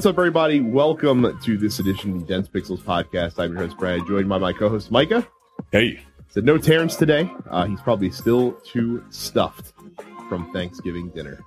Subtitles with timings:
[0.00, 0.62] What's up, everybody?
[0.62, 3.38] Welcome to this edition of the Dense Pixels podcast.
[3.38, 5.28] I'm your host, Brad, joined by my co host, Micah.
[5.72, 6.00] Hey.
[6.28, 7.30] Said no Terrence today.
[7.50, 9.74] Uh, he's probably still too stuffed
[10.26, 11.44] from Thanksgiving dinner.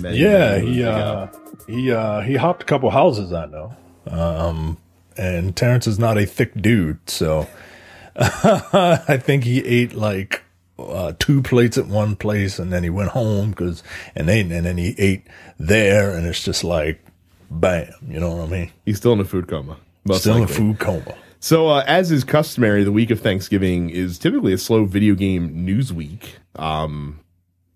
[0.00, 1.26] Many, yeah, he uh,
[1.66, 3.74] he uh, he hopped a couple houses, I know.
[4.06, 4.78] Um,
[5.16, 7.48] and Terrence is not a thick dude, so
[8.16, 10.44] I think he ate like
[10.78, 13.82] uh, two plates at one place, and then he went home because
[14.14, 15.26] and then and then he ate
[15.58, 17.03] there, and it's just like
[17.50, 18.72] bam, you know what I mean?
[18.84, 19.76] He's still in a food coma.
[20.12, 20.42] Still likely.
[20.42, 21.14] in a food coma.
[21.40, 25.64] So, uh, as is customary, the week of Thanksgiving is typically a slow video game
[25.64, 26.36] news week.
[26.56, 27.20] Um,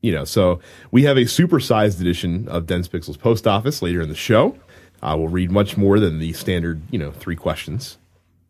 [0.01, 4.09] you know, so we have a supersized edition of Dense Pixels Post Office later in
[4.09, 4.57] the show.
[5.03, 7.99] Uh, we'll read much more than the standard, you know, three questions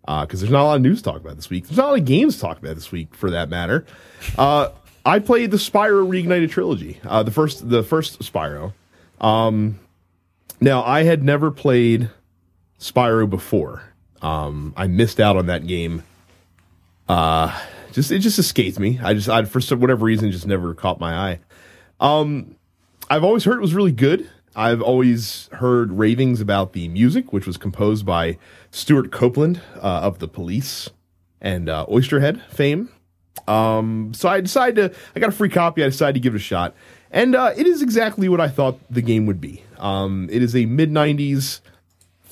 [0.03, 1.67] because uh, there's not a lot of news to talk about this week.
[1.67, 3.85] There's not a lot of games to talk about this week, for that matter.
[4.39, 4.71] Uh,
[5.05, 8.73] I played the Spyro Reignited trilogy, uh, the first, the first Spyro.
[9.21, 9.79] Um,
[10.61, 12.11] now I had never played
[12.81, 13.83] Spyro before.
[14.23, 16.03] Um, I missed out on that game.
[17.09, 17.59] Uh,
[17.93, 18.99] just it just escaped me.
[19.03, 21.41] I just I for whatever reason just never caught my eye.
[22.01, 22.57] Um,
[23.11, 24.29] I've always heard it was really good.
[24.55, 28.39] I've always heard ravings about the music, which was composed by
[28.71, 30.91] Stewart Copeland uh, of the Police
[31.41, 32.89] and uh, Oysterhead fame.
[33.47, 35.85] Um, so I decided to, I got a free copy.
[35.85, 36.75] I decided to give it a shot.
[37.11, 39.63] And uh, it is exactly what I thought the game would be.
[39.79, 41.61] Um, it is a mid 90s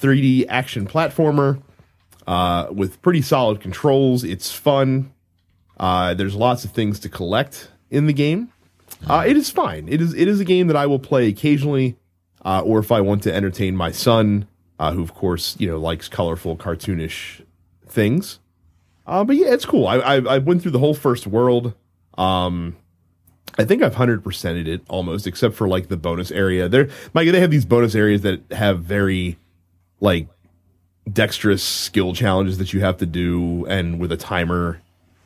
[0.00, 1.62] 3D action platformer
[2.26, 4.24] uh, with pretty solid controls.
[4.24, 5.12] It's fun.
[5.78, 8.52] Uh, there's lots of things to collect in the game.
[9.06, 9.88] Uh, it is fine.
[9.88, 11.96] It is it is a game that I will play occasionally,
[12.44, 15.78] uh, or if I want to entertain my son, uh, who of course you know
[15.78, 17.44] likes colorful, cartoonish
[17.86, 18.38] things.
[19.06, 19.86] Uh, but yeah, it's cool.
[19.86, 21.74] I, I, I went through the whole first world.
[22.18, 22.76] Um,
[23.58, 26.68] I think I've hundred percented it almost, except for like the bonus area.
[26.68, 29.38] There, Mike, they have these bonus areas that have very
[30.00, 30.28] like
[31.10, 34.82] dexterous skill challenges that you have to do, and with a timer.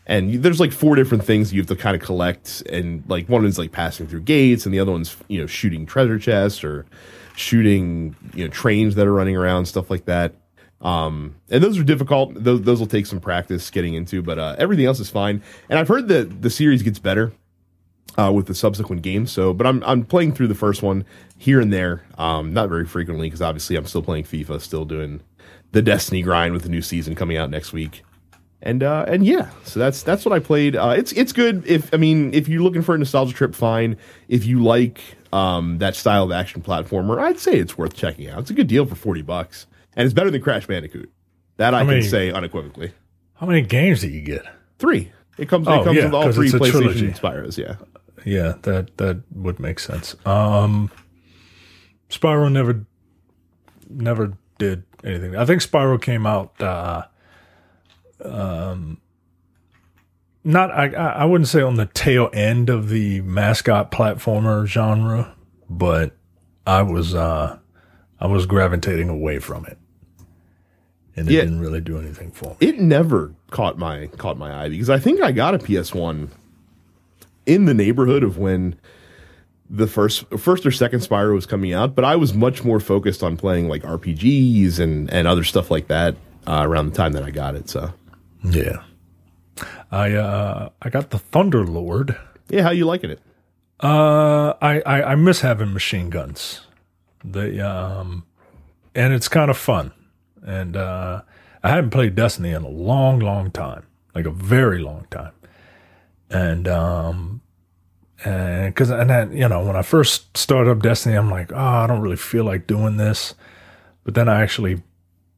[0.07, 3.45] And there's like four different things you have to kind of collect, and like one
[3.45, 6.87] is like passing through gates, and the other one's you know shooting treasure chests or
[7.37, 10.35] shooting you know trains that are running around, stuff like that.
[10.81, 12.33] Um, and those are difficult.
[12.35, 15.43] Those, those will take some practice getting into, but uh, everything else is fine.
[15.69, 17.33] And I've heard that the series gets better
[18.19, 19.33] uh, with the subsequent games.
[19.33, 21.05] So, but I'm I'm playing through the first one
[21.39, 25.21] here and there, um, not very frequently because obviously I'm still playing FIFA, still doing
[25.73, 28.03] the Destiny grind with the new season coming out next week.
[28.63, 30.77] And uh, and yeah, so that's that's what I played.
[30.77, 31.67] Uh, it's it's good.
[31.67, 33.97] If I mean, if you're looking for a nostalgia trip, fine.
[34.29, 35.01] If you like
[35.33, 38.41] um, that style of action platformer, I'd say it's worth checking out.
[38.41, 41.11] It's a good deal for forty bucks, and it's better than Crash Bandicoot.
[41.57, 42.93] That I can say unequivocally.
[43.35, 44.45] How many games did you get?
[44.79, 45.11] Three.
[45.39, 45.67] It comes.
[45.69, 47.57] Oh, it comes yeah, with all three PlayStation Spyros.
[47.57, 47.77] Yeah
[48.25, 50.15] yeah, that that would make sense.
[50.27, 50.91] Um,
[52.09, 52.85] Spyro never
[53.89, 55.37] never did anything.
[55.37, 56.61] I think Spyro came out.
[56.61, 57.03] Uh,
[58.25, 59.01] um,
[60.45, 65.35] not I I wouldn't say on the tail end of the mascot platformer genre,
[65.69, 66.17] but
[66.67, 67.59] I was uh
[68.19, 69.79] I was gravitating away from it.
[71.17, 72.57] And it yeah, didn't really do anything for me.
[72.61, 76.29] It never caught my caught my eye because I think I got a PS1
[77.47, 78.79] in the neighborhood of when
[79.69, 83.23] the first first or second Spyro was coming out, but I was much more focused
[83.23, 86.17] on playing like RPGs and and other stuff like that
[86.47, 87.69] uh, around the time that I got it.
[87.69, 87.93] So
[88.45, 88.83] yeah,
[89.91, 92.17] I uh I got the Thunder Lord.
[92.49, 93.21] Yeah, how you liking it?
[93.83, 96.61] Uh, I, I I miss having machine guns.
[97.25, 98.25] The um,
[98.95, 99.93] and it's kind of fun.
[100.47, 101.23] And uh,
[101.63, 105.33] I haven't played Destiny in a long, long time, like a very long time
[106.31, 107.41] and um
[108.25, 111.57] and because and then you know when I first started up Destiny, I'm like, oh,
[111.57, 113.35] I don't really feel like doing this,
[114.05, 114.83] but then I actually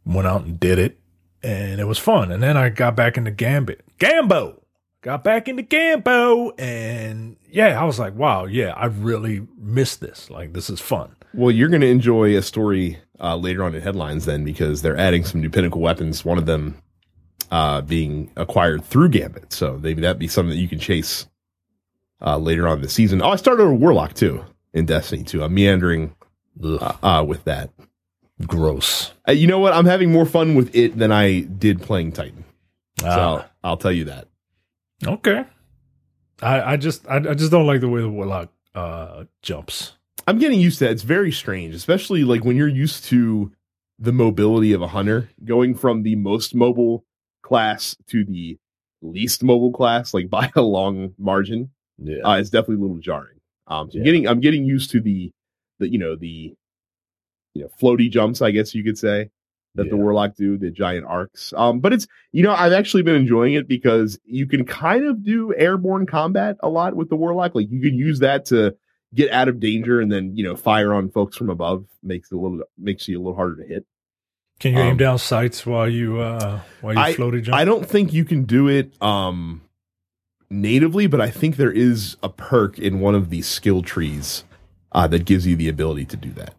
[0.04, 0.98] went out and did it,
[1.42, 2.32] and it was fun.
[2.32, 4.60] And then I got back into Gambit, Gambo,
[5.00, 10.28] got back into Gambo, and yeah, I was like, wow, yeah, I really missed this.
[10.28, 11.14] Like this is fun.
[11.34, 14.96] Well, you're going to enjoy a story uh, later on in headlines then because they're
[14.96, 16.24] adding some new pinnacle weapons.
[16.24, 16.76] One of them
[17.50, 19.52] uh, being acquired through Gambit.
[19.52, 21.26] So maybe that'd be something that you can chase
[22.24, 23.22] uh, later on in the season.
[23.22, 25.44] Oh, I started a Warlock too in Destiny 2.
[25.44, 26.14] I'm meandering
[26.62, 27.70] uh, uh, with that.
[28.46, 29.12] Gross.
[29.28, 29.72] Uh, you know what?
[29.72, 32.44] I'm having more fun with it than I did playing Titan.
[33.00, 33.18] So ah.
[33.18, 34.28] I'll, I'll, tell you that.
[35.06, 35.44] Okay.
[36.40, 39.92] I, I just I, I, just don't like the way the Warlock uh, jumps.
[40.26, 40.92] I'm getting used to that.
[40.92, 43.52] It's very strange, especially like when you're used to
[43.98, 47.04] the mobility of a hunter going from the most mobile
[47.42, 48.58] class to the
[49.00, 53.38] least mobile class, like by a long margin, yeah, uh, it's definitely a little jarring.
[53.66, 54.04] Um, so yeah.
[54.04, 55.32] getting I'm getting used to the
[55.78, 56.54] the you know the
[57.54, 59.30] you know floaty jumps, I guess you could say
[59.74, 61.54] that the warlock do, the giant arcs.
[61.56, 65.24] Um, but it's you know I've actually been enjoying it because you can kind of
[65.24, 67.54] do airborne combat a lot with the warlock.
[67.54, 68.76] Like you can use that to
[69.14, 72.34] get out of danger and then you know fire on folks from above makes it
[72.36, 73.84] a little makes you a little harder to hit.
[74.60, 77.56] Can you aim Um, down sights while you uh while you I- floaty jump?
[77.56, 79.62] I don't think you can do it um
[80.50, 84.44] natively, but I think there is a perk in one of these skill trees
[84.92, 86.54] uh, that gives you the ability to do that.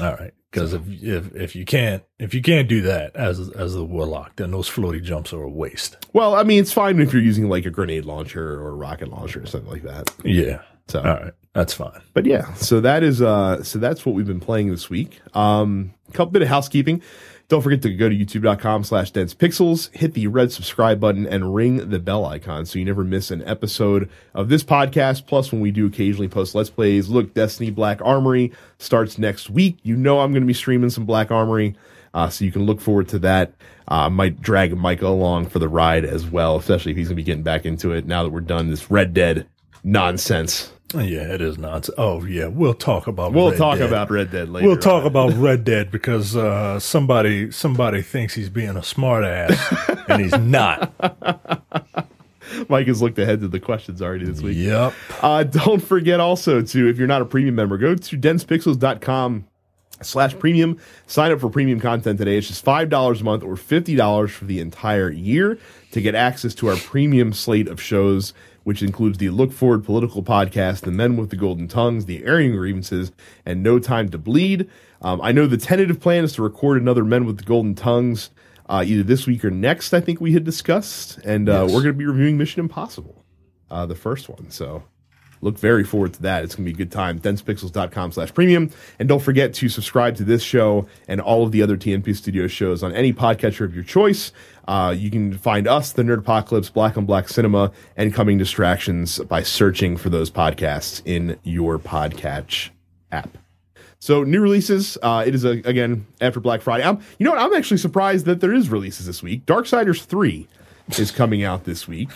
[0.00, 3.74] All right, because if if if you can't if you can't do that as as
[3.74, 5.96] the warlock, then those floaty jumps are a waste.
[6.12, 9.08] Well, I mean, it's fine if you're using like a grenade launcher or a rocket
[9.08, 10.14] launcher or something like that.
[10.24, 10.62] Yeah.
[10.90, 12.00] So, All right, that's fine.
[12.14, 15.20] but yeah, so that is uh, so that's what we've been playing this week.
[15.36, 17.02] Um, a couple bit of housekeeping.
[17.48, 21.52] Don't forget to go to youtube.com slash dense pixels, hit the red subscribe button and
[21.52, 25.26] ring the bell icon so you never miss an episode of this podcast.
[25.26, 29.78] Plus, when we do occasionally post Let's Plays, look, Destiny Black Armory starts next week.
[29.82, 31.74] You know, I'm going to be streaming some Black Armory.
[32.14, 33.52] Uh, so you can look forward to that.
[33.88, 37.22] Uh, might drag Micah along for the ride as well, especially if he's going to
[37.22, 39.48] be getting back into it now that we're done this Red Dead
[39.82, 40.72] nonsense.
[40.94, 41.94] Yeah, it is nonsense.
[41.98, 43.32] Oh yeah, we'll talk about.
[43.32, 43.88] We'll Red talk Dead.
[43.88, 44.66] about Red Dead later.
[44.66, 49.74] We'll talk about Red Dead because uh, somebody somebody thinks he's being a smart ass
[50.08, 50.92] and he's not.
[52.68, 54.56] Mike has looked ahead to the questions already this week.
[54.56, 54.92] Yep.
[55.22, 59.46] Uh, don't forget also to, if you're not a premium member, go to densepixels.com
[60.02, 60.78] slash premium.
[61.06, 62.36] Sign up for premium content today.
[62.38, 65.58] It's just $5 a month or $50 for the entire year
[65.92, 68.34] to get access to our premium slate of shows,
[68.64, 72.52] which includes the Look Forward Political Podcast, The Men with the Golden Tongues, The Airing
[72.56, 73.12] Grievances,
[73.46, 74.68] and No Time to Bleed.
[75.02, 78.30] Um, I know the tentative plan is to record another Men with the Golden Tongues
[78.68, 81.18] uh, either this week or next, I think we had discussed.
[81.24, 81.74] And uh, Yes.
[81.74, 83.24] we're going to be reviewing Mission Impossible,
[83.70, 84.50] uh, the first one.
[84.50, 84.84] So
[85.40, 86.44] look very forward to that.
[86.44, 87.18] It's going to be a good time.
[87.18, 88.70] densepixels.com slash premium.
[88.98, 92.46] And don't forget to subscribe to this show and all of the other TNP Studio
[92.46, 94.32] shows on any podcatcher of your choice.
[94.68, 99.18] Uh, you can find us, the Nerd Apocalypse, Black on Black Cinema, and Coming Distractions
[99.20, 102.70] by searching for those podcasts in your podcatch
[103.10, 103.36] app.
[103.98, 104.96] So new releases.
[105.02, 106.84] Uh, it is a, again after Black Friday.
[106.84, 107.40] I'm, you know what?
[107.40, 109.44] I'm actually surprised that there is releases this week.
[109.44, 110.48] Darksiders three
[110.98, 112.08] is coming out this week.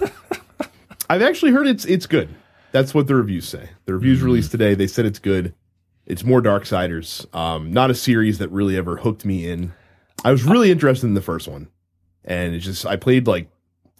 [1.10, 2.28] I've actually heard it's it's good.
[2.72, 3.70] That's what the reviews say.
[3.86, 4.74] The reviews released today.
[4.74, 5.54] They said it's good.
[6.04, 7.32] It's more Darksiders.
[7.34, 9.72] Um, not a series that really ever hooked me in.
[10.24, 11.68] I was really interested in the first one,
[12.24, 13.48] and it just I played like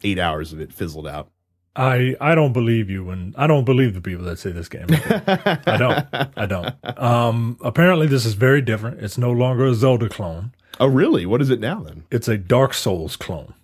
[0.02, 1.30] eight hours of it, fizzled out.
[1.74, 4.86] I I don't believe you, and I don't believe the people that say this game.
[4.90, 6.06] I don't.
[6.36, 6.74] I don't.
[6.98, 9.02] Um, apparently, this is very different.
[9.02, 10.52] It's no longer a Zelda clone.
[10.78, 11.26] Oh, really?
[11.26, 12.04] What is it now then?
[12.10, 13.54] It's a Dark Souls clone.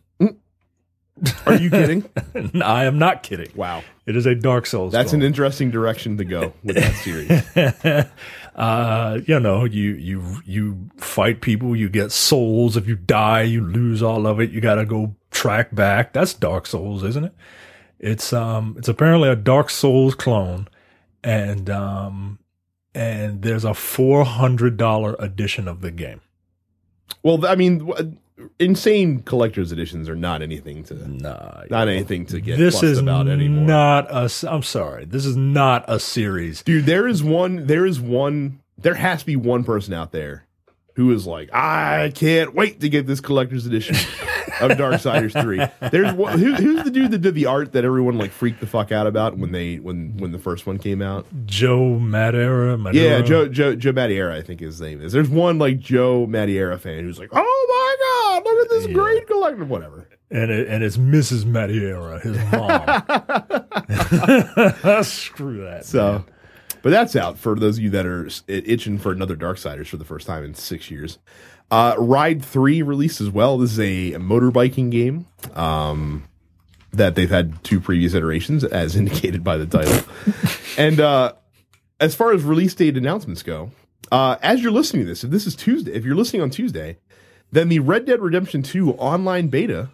[1.47, 2.05] Are you kidding?
[2.63, 3.51] I am not kidding.
[3.55, 3.83] wow.
[4.07, 4.93] It is a Dark Souls.
[4.93, 7.31] That's an interesting direction to go with that series.
[8.57, 11.77] uh, you know, you you you fight people.
[11.77, 12.77] You get souls.
[12.77, 14.51] If you die, you lose all of it.
[14.51, 16.13] You got to go track back.
[16.13, 17.33] That's Dark Souls, isn't it?
[18.01, 20.67] It's um, it's apparently a Dark Souls clone,
[21.23, 22.41] and um,
[22.93, 26.21] and there's a four hundred dollar edition of the game.
[27.23, 28.19] Well, I mean,
[28.59, 33.29] insane collector's editions are not anything to Nah, not anything to get this is about
[33.29, 33.65] anymore.
[33.65, 34.31] not a.
[34.51, 36.63] I'm sorry, this is not a series.
[36.63, 37.67] Dude, there is one.
[37.67, 38.61] There is one.
[38.79, 40.47] There has to be one person out there
[40.95, 43.95] who is like, I can't wait to get this collector's edition
[44.61, 45.63] of Darksiders three.
[45.91, 48.67] There's one, who, who's the dude that did the art that everyone like freaked the
[48.67, 51.25] fuck out about when they when when the first one came out.
[51.47, 52.77] Joe Madeira.
[52.77, 53.21] Madeira.
[53.21, 55.13] Yeah, Joe Joe Joe Mattiera, I think his name is.
[55.13, 57.82] There's one like Joe Mattiera fan who's like, oh my god, look at
[58.73, 58.93] this Yeah.
[58.95, 60.09] great collector, whatever.
[60.31, 61.45] and it, and it's Mrs.
[61.45, 62.83] Madeira, his mom.
[65.05, 65.85] Screw that.
[65.85, 66.25] So,
[66.83, 70.05] but that's out for those of you that are itching for another Darksiders for the
[70.05, 71.19] first time in six years.
[71.71, 73.57] Uh, Ride Three released as well.
[73.59, 76.25] This is a motorbiking game um,
[76.93, 80.03] that they've had two previous iterations, as indicated by the title.
[80.77, 81.33] and uh,
[82.01, 83.71] as far as release date announcements go,
[84.11, 86.99] uh, as you're listening to this, if this is Tuesday, if you're listening on Tuesday,
[87.53, 89.91] then the Red Dead Redemption 2 online beta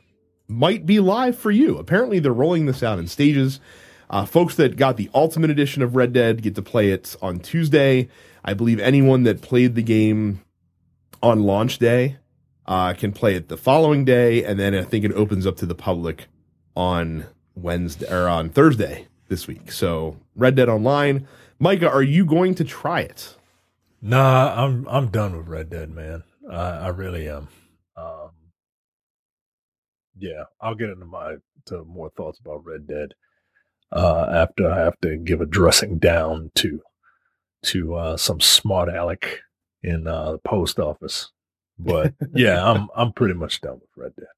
[0.46, 1.76] might be live for you.
[1.76, 3.60] Apparently, they're rolling this out in stages.
[4.08, 7.40] Uh, folks that got the Ultimate Edition of Red Dead get to play it on
[7.40, 8.08] Tuesday.
[8.44, 10.40] I believe anyone that played the game
[11.22, 12.16] on launch day
[12.66, 15.66] uh, can play it the following day, and then I think it opens up to
[15.66, 16.28] the public
[16.74, 19.72] on Wednesday or on Thursday this week.
[19.72, 21.26] So Red Dead Online.
[21.58, 23.34] Micah, are you going to try it?
[24.00, 26.22] Nah, I'm I'm done with Red Dead, man.
[26.50, 27.48] I, I really am.
[27.96, 28.30] Um,
[30.18, 31.36] yeah, I'll get into my
[31.66, 33.14] to more thoughts about Red Dead
[33.92, 36.82] uh, after I have to give a dressing down to
[37.64, 39.40] to uh, some smart aleck
[39.82, 41.30] in uh, the post office.
[41.78, 44.28] But yeah, I'm I'm pretty much done with Red Dead.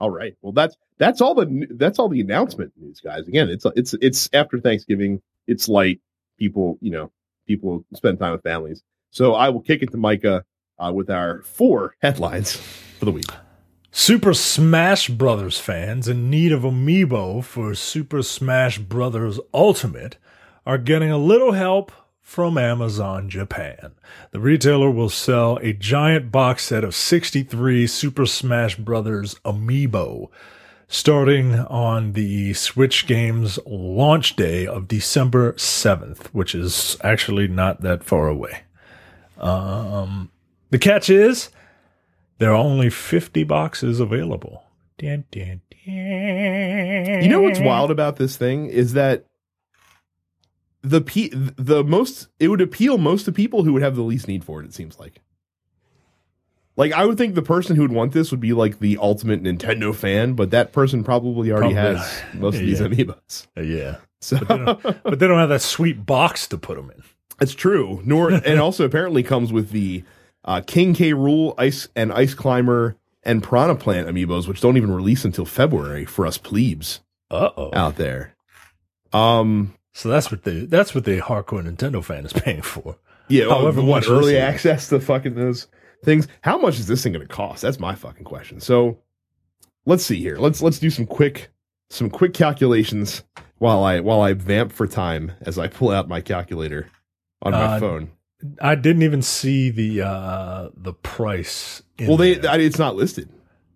[0.00, 0.34] All right.
[0.42, 3.26] Well, that's that's all the that's all the announcement news, guys.
[3.26, 5.22] Again, it's it's it's after Thanksgiving.
[5.46, 6.00] It's light.
[6.38, 7.12] People, you know,
[7.46, 8.82] people spend time with families.
[9.10, 10.44] So I will kick it to Micah
[10.78, 12.56] uh, with our four headlines
[12.98, 13.30] for the week.
[13.90, 20.16] Super Smash Brothers fans in need of amiibo for Super Smash Brothers Ultimate
[20.64, 23.92] are getting a little help from Amazon Japan.
[24.30, 30.30] The retailer will sell a giant box set of 63 Super Smash Brothers amiibo
[30.88, 38.04] starting on the Switch game's launch day of December 7th, which is actually not that
[38.04, 38.62] far away.
[39.38, 40.30] Um,
[40.72, 41.50] the catch is
[42.38, 44.64] there are only 50 boxes available.
[44.98, 47.22] Dun, dun, dun.
[47.22, 49.24] You know what's wild about this thing is that
[50.82, 54.26] the pe- the most it would appeal most to people who would have the least
[54.26, 54.66] need for it.
[54.66, 55.20] It seems like.
[56.76, 59.42] Like I would think the person who would want this would be like the ultimate
[59.42, 62.86] Nintendo fan, but that person probably already Probably has most of these Yeah.
[62.88, 63.46] amiibos.
[63.56, 63.96] Uh, yeah.
[64.20, 67.02] So But they, don't, but they don't have that sweet box to put them in.
[67.38, 68.00] That's true.
[68.04, 70.02] Nor and also apparently comes with the
[70.44, 71.12] uh, King K.
[71.12, 76.04] Rool Ice and Ice Climber and Piranha Plant amiibos, which don't even release until February
[76.04, 77.70] for us plebes Uh oh.
[77.72, 78.34] out there.
[79.12, 82.96] Um, So that's what the that's what the hardcore Nintendo fan is paying for.
[83.28, 83.44] yeah.
[83.44, 85.68] However However, what early access to fucking those
[86.04, 86.26] things?
[86.42, 87.62] How much is this thing going to cost?
[87.62, 88.60] That's my fucking question.
[88.60, 88.98] So
[89.86, 90.36] let's see here.
[90.38, 91.50] Let's let's do some quick
[91.90, 93.22] some quick calculations
[93.58, 96.88] while I while I vamp for time as I pull out my calculator
[97.42, 98.10] on my Uh, phone.
[98.60, 101.82] I didn't even see the uh the price.
[101.98, 102.50] in Well, they there.
[102.50, 103.28] I, it's not listed.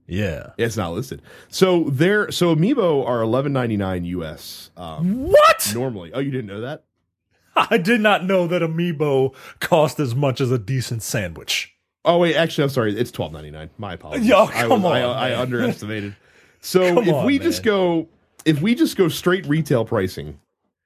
[0.07, 0.51] yeah.
[0.59, 1.23] It's not listed.
[1.49, 4.71] So there, so Amiibo are eleven ninety nine US.
[4.77, 5.73] Um, What?
[5.75, 6.85] normally, oh, you didn't know that?
[7.57, 11.73] I did not know that Amiibo cost as much as a decent sandwich.
[12.05, 12.99] Oh wait, actually, I'm sorry.
[12.99, 13.71] It's twelve ninety nine.
[13.79, 14.27] My apologies.
[14.27, 15.39] Yo, I, come I, on, I, man.
[15.41, 16.17] underestimated.
[16.61, 18.09] So Come if on, we just go,
[18.45, 20.41] if we just go straight retail pricing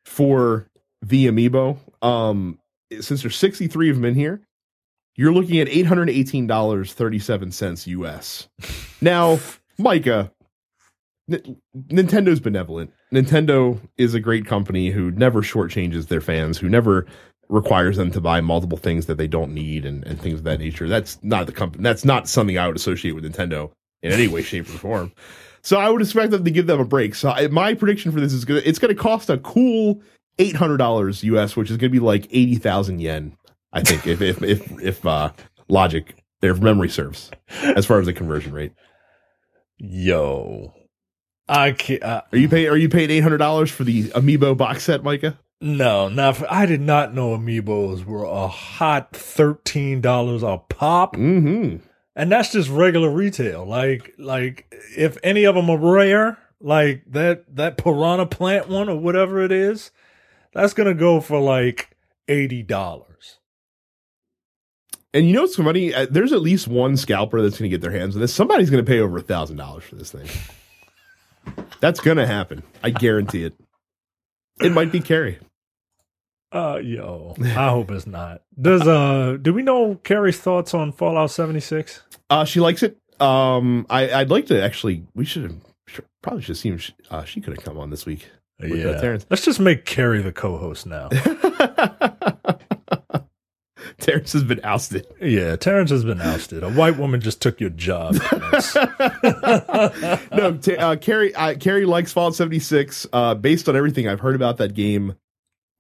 [0.05, 0.67] for
[1.01, 2.59] the Amiibo, um,
[3.01, 4.41] since there's sixty three of them in here,
[5.17, 8.49] you're looking at eight hundred eighteen dollars thirty seven cents US.
[9.03, 9.39] Now,
[9.79, 10.31] Micah,
[11.33, 12.93] N- Nintendo's benevolent.
[13.11, 17.07] Nintendo is a great company who never shortchanges their fans, who never
[17.49, 20.61] requires them to buy multiple things that they don't need and, and things of that
[20.61, 20.89] nature.
[20.89, 21.83] That's not the company.
[21.83, 23.71] That's not something I would associate with Nintendo
[24.03, 25.13] in any way, shape, or form.
[25.63, 27.15] So I would expect them to give them a break.
[27.15, 30.01] So I, my prediction for this is gonna it's gonna cost a cool
[30.41, 33.37] eight hundred dollars US, which is gonna be like eighty thousand yen.
[33.73, 35.31] I think if if if if uh,
[35.69, 37.31] logic if memory serves
[37.63, 38.73] as far as the conversion rate.
[39.79, 40.75] Yo,
[41.49, 42.03] I can't.
[42.03, 42.69] Uh, Are you paying?
[42.69, 45.39] Are you paying eight hundred dollars for the Amiibo box set, Micah?
[45.63, 46.37] no, not.
[46.37, 51.77] For, I did not know Amiibos were a hot thirteen dollars a pop, Mm-hmm.
[52.17, 53.65] and that's just regular retail.
[53.65, 58.97] Like, like if any of them are rare, like that that Piranha Plant one or
[58.97, 59.91] whatever it is,
[60.53, 61.97] that's gonna go for like
[62.29, 63.39] eighty dollars.
[65.13, 65.93] And you know what's funny?
[65.93, 68.33] Uh, there's at least one scalper that's going to get their hands on this.
[68.33, 70.29] Somebody's going to pay over a thousand dollars for this thing.
[71.81, 72.63] That's going to happen.
[72.83, 73.55] I guarantee it.
[74.61, 75.39] It might be Carrie.
[76.53, 78.43] Uh, yo, I hope it's not.
[78.61, 82.03] Does uh, do we know Carrie's thoughts on Fallout seventy six?
[82.29, 82.99] Uh, she likes it.
[83.21, 85.05] Um, I, I'd like to actually.
[85.15, 85.57] We should have
[86.23, 86.79] probably should have seen.
[86.79, 88.29] She, uh, she could have come on this week.
[88.63, 91.09] Uh, Yeah, let's just make Carrie the co-host now.
[93.99, 95.07] Terrence has been ousted.
[95.21, 96.63] Yeah, Terrence has been ousted.
[96.63, 98.17] A white woman just took your job.
[100.33, 101.33] No, t- uh, Carrie.
[101.59, 103.07] Carrie likes Fallout 76.
[103.13, 105.17] Uh, based on everything I've heard about that game,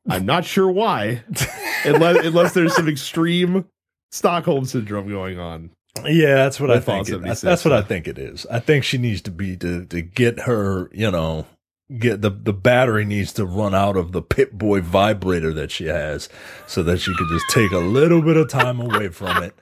[0.08, 1.22] I'm not sure why,
[1.84, 3.64] unless unless there's some extreme
[4.10, 5.70] Stockholm syndrome going on.
[6.04, 7.08] yeah, that's what I think.
[7.08, 8.44] It, that's, what I think it is.
[8.50, 10.90] I think she needs to be to to get her.
[10.92, 11.46] You know,
[11.98, 15.86] get the the battery needs to run out of the Pip Boy vibrator that she
[15.86, 16.28] has,
[16.66, 19.54] so that she could just take a little bit of time away from it.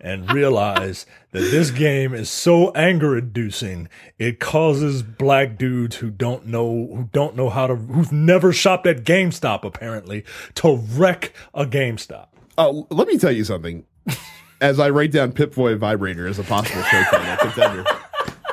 [0.00, 3.88] And realize that this game is so anger inducing,
[4.18, 8.86] it causes black dudes who don't know who don't know how to who've never shopped
[8.86, 10.22] at GameStop apparently
[10.56, 12.26] to wreck a GameStop.
[12.58, 13.86] Uh, let me tell you something.
[14.60, 17.02] As I write down Pip Boy Vibrator as a possible show
[17.38, 17.84] contender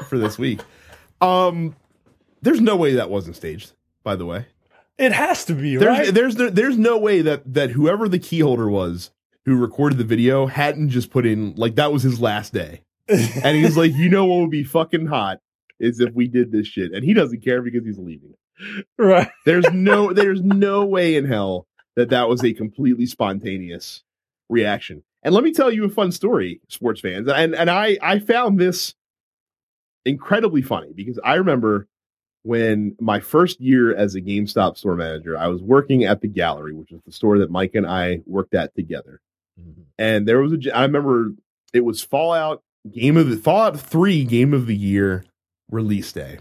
[0.09, 0.59] for this week,
[1.21, 1.75] um,
[2.41, 3.73] there's no way that wasn't staged.
[4.03, 4.47] By the way,
[4.97, 6.13] It has to be, there's right?
[6.13, 9.11] there's there's no way that that whoever the key holder was
[9.45, 13.57] who recorded the video hadn't just put in like that was his last day, and
[13.57, 15.39] he's like, you know what would be fucking hot
[15.79, 18.33] is if we did this shit, and he doesn't care because he's leaving.
[18.97, 19.29] right.
[19.45, 24.03] There's no there's no way in hell that that was a completely spontaneous
[24.49, 25.03] reaction.
[25.23, 27.27] And let me tell you a fun story, sports fans.
[27.27, 28.95] And and I I found this
[30.05, 31.87] incredibly funny because I remember
[32.43, 36.73] when my first year as a GameStop store manager, I was working at the gallery,
[36.73, 39.21] which is the store that Mike and I worked at together.
[39.59, 39.81] Mm-hmm.
[39.99, 41.33] And there was a I remember
[41.73, 45.25] it was Fallout game of the Fallout 3 game of the year
[45.69, 46.39] release day.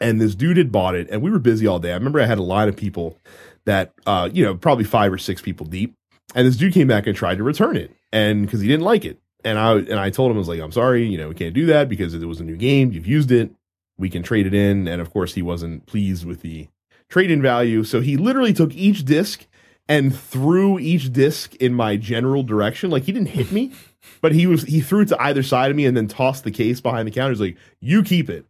[0.00, 1.92] And this dude had bought it and we were busy all day.
[1.92, 3.18] I remember I had a line of people
[3.64, 5.94] that uh, you know, probably five or six people deep.
[6.34, 7.90] And this dude came back and tried to return it.
[8.12, 9.18] And because he didn't like it.
[9.44, 11.54] And I and I told him I was like, I'm sorry, you know, we can't
[11.54, 12.92] do that because it was a new game.
[12.92, 13.50] You've used it.
[13.98, 14.86] We can trade it in.
[14.86, 16.68] And of course, he wasn't pleased with the
[17.08, 17.84] trade in value.
[17.84, 19.46] So he literally took each disc
[19.88, 22.90] and threw each disc in my general direction.
[22.90, 23.72] Like he didn't hit me,
[24.20, 26.50] but he was he threw it to either side of me and then tossed the
[26.50, 27.32] case behind the counter.
[27.32, 28.46] He's like, "You keep it."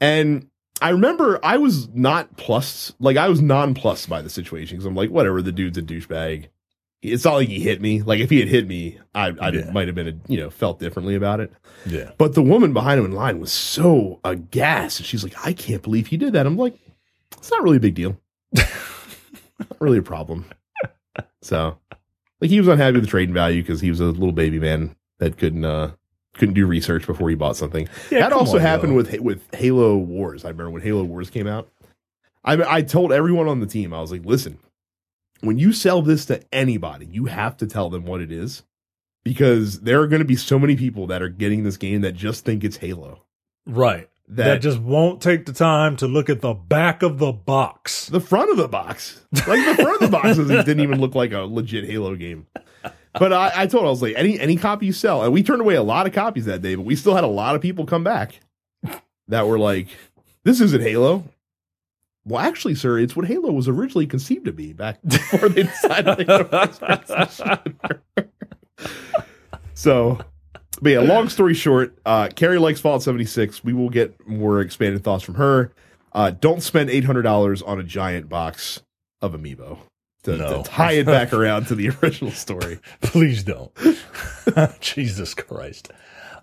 [0.00, 0.48] And
[0.82, 4.94] I remember I was not plus, like I was nonplussed by the situation because I'm
[4.94, 6.48] like, whatever, the dude's a douchebag.
[7.02, 8.02] It's not like he hit me.
[8.02, 9.70] Like if he had hit me, I, I yeah.
[9.70, 11.52] might have been, a, you know, felt differently about it.
[11.86, 12.10] Yeah.
[12.18, 15.02] But the woman behind him in line was so aghast.
[15.04, 16.46] She's like, I can't believe he did that.
[16.46, 16.76] I'm like,
[17.38, 18.20] it's not really a big deal.
[18.54, 20.44] not really a problem.
[21.42, 21.78] So,
[22.40, 24.94] like, he was unhappy with the trading value because he was a little baby man
[25.18, 25.92] that couldn't uh
[26.34, 27.88] couldn't do research before he bought something.
[28.10, 30.44] Yeah, that also on, happened with with Halo Wars.
[30.44, 31.68] I remember when Halo Wars came out.
[32.44, 34.58] I I told everyone on the team I was like, listen,
[35.40, 38.62] when you sell this to anybody, you have to tell them what it is
[39.24, 42.12] because there are going to be so many people that are getting this game that
[42.12, 43.24] just think it's Halo.
[43.66, 44.08] Right.
[44.28, 48.06] That, that, just won't take the time to look at the back of the box.
[48.06, 49.20] The front of the box.
[49.32, 52.46] Like the front of the box didn't even look like a legit Halo game.
[53.12, 55.60] But I, I told I was like, any any copy you sell, and we turned
[55.60, 57.86] away a lot of copies that day, but we still had a lot of people
[57.86, 58.38] come back
[59.26, 59.88] that were like,
[60.44, 61.24] This isn't Halo.
[62.24, 66.18] Well, actually, sir, it's what Halo was originally conceived to be back before they decided
[66.18, 68.30] they were streaming.
[69.74, 70.20] So
[70.80, 73.62] but yeah, long story short, uh, Carrie likes Fallout 76.
[73.62, 75.72] We will get more expanded thoughts from her.
[76.12, 78.82] Uh, don't spend $800 on a giant box
[79.20, 79.78] of Amiibo
[80.24, 80.62] to, no.
[80.62, 82.80] to tie it back around to the original story.
[83.02, 83.72] Please don't.
[84.80, 85.92] Jesus Christ.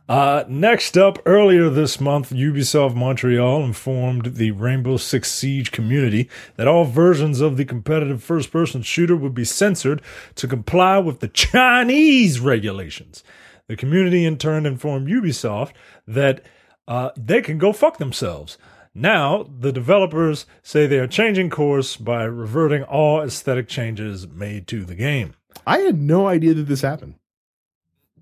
[0.08, 6.68] Uh, next up, earlier this month, Ubisoft Montreal informed the Rainbow Six Siege community that
[6.68, 10.02] all versions of the competitive first person shooter would be censored
[10.36, 13.22] to comply with the Chinese regulations.
[13.68, 15.74] The community in turn informed Ubisoft
[16.08, 16.42] that
[16.88, 18.58] uh, they can go fuck themselves.
[18.96, 24.86] Now, the developers say they are changing course by reverting all aesthetic changes made to
[24.86, 25.36] the game.
[25.68, 27.16] I had no idea that this happened.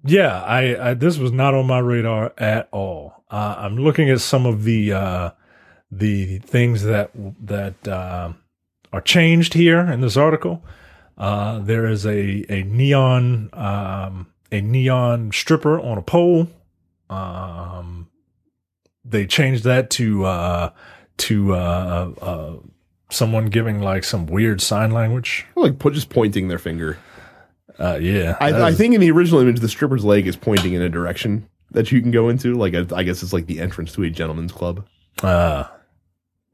[0.08, 3.24] Yeah, I, I this was not on my radar at all.
[3.30, 5.30] Uh, I'm looking at some of the uh,
[5.92, 7.10] the things that
[7.44, 8.34] that uh,
[8.94, 10.64] are changed here in this article.
[11.18, 16.50] Uh, there is a a neon um, a neon stripper on a pole.
[17.10, 18.10] Um,
[19.04, 20.70] they changed that to uh,
[21.18, 22.54] to uh, uh,
[23.10, 27.00] someone giving like some weird sign language, like just pointing their finger.
[27.80, 30.82] Uh, yeah, I, I, think in the original image, the stripper's leg is pointing in
[30.82, 32.54] a direction that you can go into.
[32.54, 34.86] Like, I guess it's like the entrance to a gentleman's club.
[35.22, 35.66] Uh,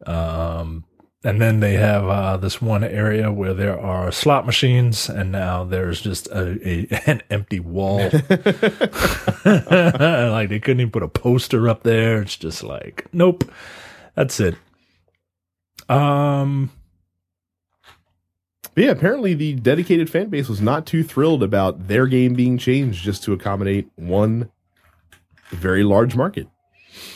[0.05, 0.83] um,
[1.23, 5.63] and then they have uh, this one area where there are slot machines, and now
[5.63, 7.99] there's just a, a an empty wall.
[9.45, 12.21] like they couldn't even put a poster up there.
[12.23, 13.43] It's just like, nope,
[14.15, 14.55] that's it.
[15.87, 16.71] Um.
[18.73, 22.57] But yeah, apparently the dedicated fan base was not too thrilled about their game being
[22.57, 24.49] changed just to accommodate one
[25.49, 26.47] very large market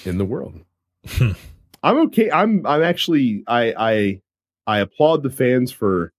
[0.04, 0.60] in the world.
[1.84, 2.30] I'm okay.
[2.30, 4.22] I'm I'm actually I I
[4.68, 6.12] I applaud the fans for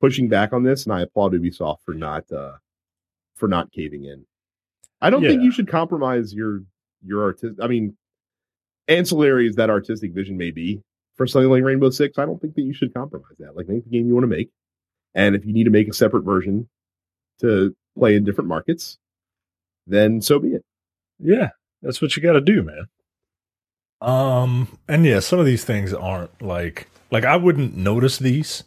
[0.00, 2.54] pushing back on this, and I applaud Ubisoft for not uh
[3.36, 4.24] for not caving in.
[5.00, 5.30] I don't yeah.
[5.30, 6.62] think you should compromise your
[7.04, 7.60] your artist.
[7.62, 7.96] I mean,
[8.88, 10.82] ancillary as that artistic vision may be
[11.14, 13.56] for something like Rainbow Six, I don't think that you should compromise that.
[13.56, 14.50] Like, make the game you want to make,
[15.14, 16.68] and if you need to make a separate version
[17.40, 18.98] to play in different markets,
[19.86, 20.64] then so be it.
[21.18, 21.50] Yeah,
[21.82, 22.86] that's what you got to do, man.
[24.00, 28.64] Um, and yeah, some of these things aren't like like I wouldn't notice these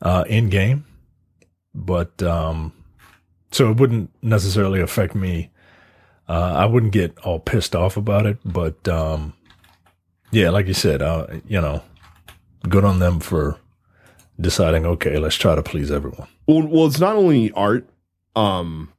[0.00, 0.84] uh in game,
[1.74, 2.72] but um,
[3.50, 5.50] so it wouldn't necessarily affect me.
[6.28, 9.32] Uh, I wouldn't get all pissed off about it, but um,
[10.30, 11.82] yeah, like you said, uh, you know,
[12.68, 13.58] good on them for
[14.40, 14.86] deciding.
[14.86, 16.28] Okay, let's try to please everyone.
[16.46, 17.88] Well, well, it's not only art,
[18.36, 18.92] um,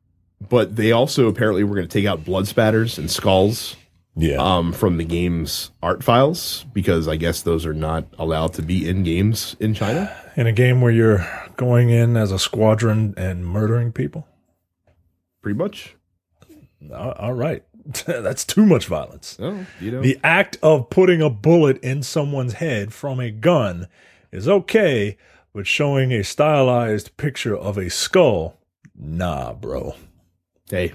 [0.47, 3.75] but they also apparently were going to take out blood spatters and skulls
[4.15, 4.37] yeah.
[4.37, 8.87] um, from the game's art files because I guess those are not allowed to be
[8.87, 10.15] in games in China.
[10.35, 14.27] In a game where you're going in as a squadron and murdering people.
[15.41, 15.95] pretty much.
[16.93, 17.63] All- all right.
[18.05, 19.37] That's too much violence.
[19.39, 23.87] Oh, you know, The act of putting a bullet in someone's head from a gun
[24.31, 25.17] is okay,
[25.53, 28.59] but showing a stylized picture of a skull,
[28.95, 29.95] nah, bro.
[30.69, 30.93] hey,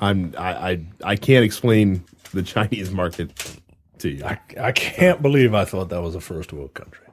[0.00, 3.58] I'm I, I I can't explain the Chinese market
[3.98, 4.24] to you.
[4.24, 7.06] I, I can't believe I thought that was a first world country.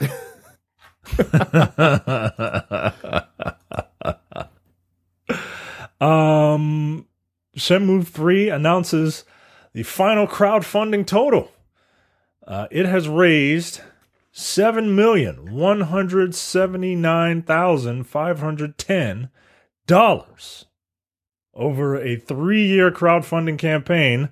[6.00, 7.06] um,
[7.56, 9.24] Shenmue 3 announces
[9.72, 11.50] the final crowdfunding total.
[12.46, 13.80] Uh, it has raised
[14.38, 19.28] seven million one hundred seventy nine thousand five hundred ten
[19.88, 20.66] dollars
[21.54, 24.28] over a three year crowdfunding campaign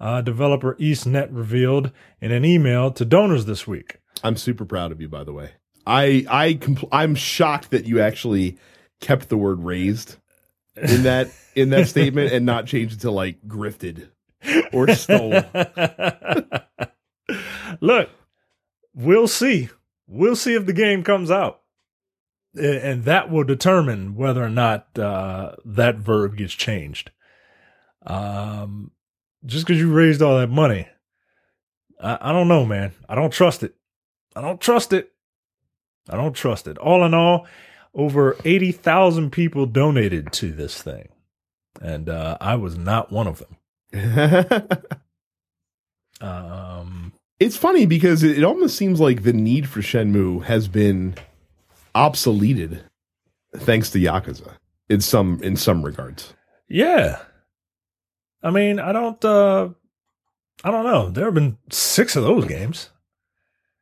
[0.00, 3.98] uh, developer Ys Net revealed in an email to donors this week.
[4.24, 5.52] I'm super proud of you, by the way.
[5.86, 8.58] I I compl- I'm shocked that you actually
[9.00, 10.16] kept the word raised
[10.76, 14.08] in that in that statement and not changed it to like grifted
[14.72, 15.30] or stole.
[17.80, 18.10] Look,
[18.94, 19.68] we'll see.
[20.06, 21.60] We'll see if the game comes out.
[22.54, 27.10] And that will determine whether or not uh, that verb gets changed.
[28.06, 28.90] Um,
[29.44, 30.88] just because you raised all that money,
[32.00, 32.94] I, I don't know, man.
[33.08, 33.74] I don't trust it.
[34.34, 35.12] I don't trust it.
[36.08, 36.78] I don't trust it.
[36.78, 37.46] All in all,
[37.94, 41.08] over 80,000 people donated to this thing.
[41.82, 43.44] And uh, I was not one of
[43.92, 44.68] them.
[46.20, 51.14] Um, it's funny because it, almost seems like the need for Shenmue has been
[51.94, 52.80] obsoleted
[53.56, 54.52] thanks to Yakuza
[54.88, 56.34] in some in some regards.
[56.68, 57.18] Yeah.
[58.42, 59.68] I mean, I don't uh
[60.64, 61.10] I don't know.
[61.10, 62.90] There have been six of those games.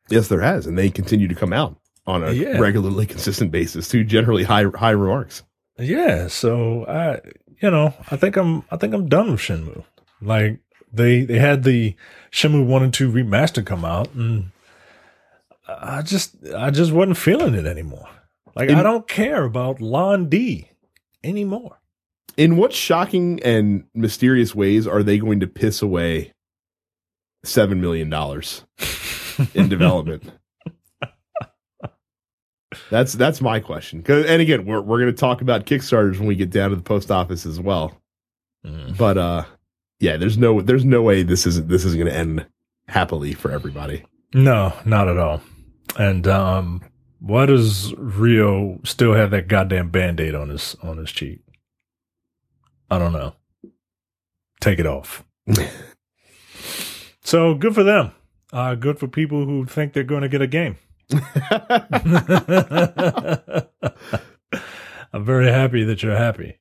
[0.09, 2.59] Yes, there has, and they continue to come out on a Yeah.
[2.59, 5.43] regularly consistent basis to generally high high remarks.
[5.79, 7.19] Yeah, so I
[7.61, 9.83] you know, I think I'm I think I'm done with Shenmue.
[10.21, 10.59] Like
[10.97, 11.95] they they had the
[12.31, 14.51] Shenmue 1 and 2 remaster come out and
[15.67, 18.07] I just I just wasn't feeling it anymore.
[18.55, 20.69] Like In- I don't care about Lan Di
[21.23, 21.79] anymore.
[22.35, 26.33] In what shocking and mysterious ways are they going to piss away
[27.43, 28.63] seven million dollars
[29.53, 30.23] in development?
[32.89, 34.03] That's that's my question.
[34.07, 36.81] and again, we're we're going to talk about Kickstarters when we get down to the
[36.81, 37.97] post office as well.
[38.65, 38.97] Mm.
[38.97, 39.45] But uh,
[39.99, 42.45] yeah, there's no there's no way this isn't this isn't going to end
[42.87, 44.03] happily for everybody.
[44.33, 45.41] No, not at all.
[45.97, 46.81] And um
[47.19, 51.39] why does Ryo still have that goddamn band-aid on his on his cheek?
[52.89, 53.33] I don't know.
[54.61, 55.23] Take it off.
[57.21, 58.11] so good for them.
[58.53, 60.77] Uh good for people who think they're going to get a game.
[65.13, 66.59] I'm very happy that you're happy.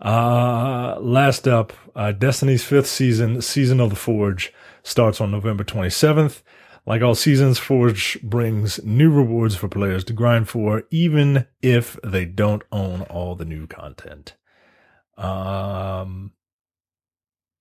[0.00, 6.42] Uh, last up, uh, Destiny's fifth season, Season of the Forge, starts on November 27th.
[6.86, 12.24] Like all seasons, Forge brings new rewards for players to grind for, even if they
[12.24, 14.34] don't own all the new content.
[15.18, 16.32] Um,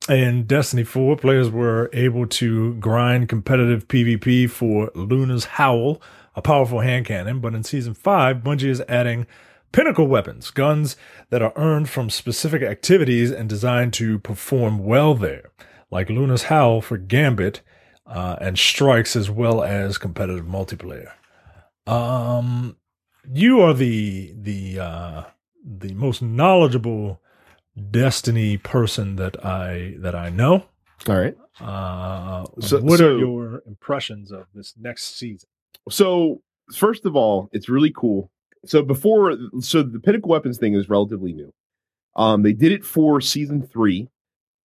[0.08, 6.02] in Destiny 4, players were able to grind competitive PvP for Luna's Howl,
[6.36, 9.28] a powerful hand cannon, but in Season 5, Bungie is adding
[9.72, 10.96] pinnacle weapons, guns
[11.30, 15.52] that are earned from specific activities and designed to perform well there,
[15.92, 17.62] like Luna's Howl for Gambit
[18.08, 21.12] uh, and Strikes, as well as competitive multiplayer.
[21.88, 22.78] Um,
[23.32, 25.24] you are the the uh,
[25.64, 27.22] the most knowledgeable
[27.92, 30.66] Destiny person that I that I know.
[31.08, 31.36] All right.
[31.62, 35.48] Uh, So- what so- are your impressions of this next season?
[35.90, 36.42] So
[36.74, 38.32] first of all, it's really cool.
[38.66, 41.54] So before, so the pinnacle weapons thing is relatively new.
[42.16, 44.10] Um, they did it for season three,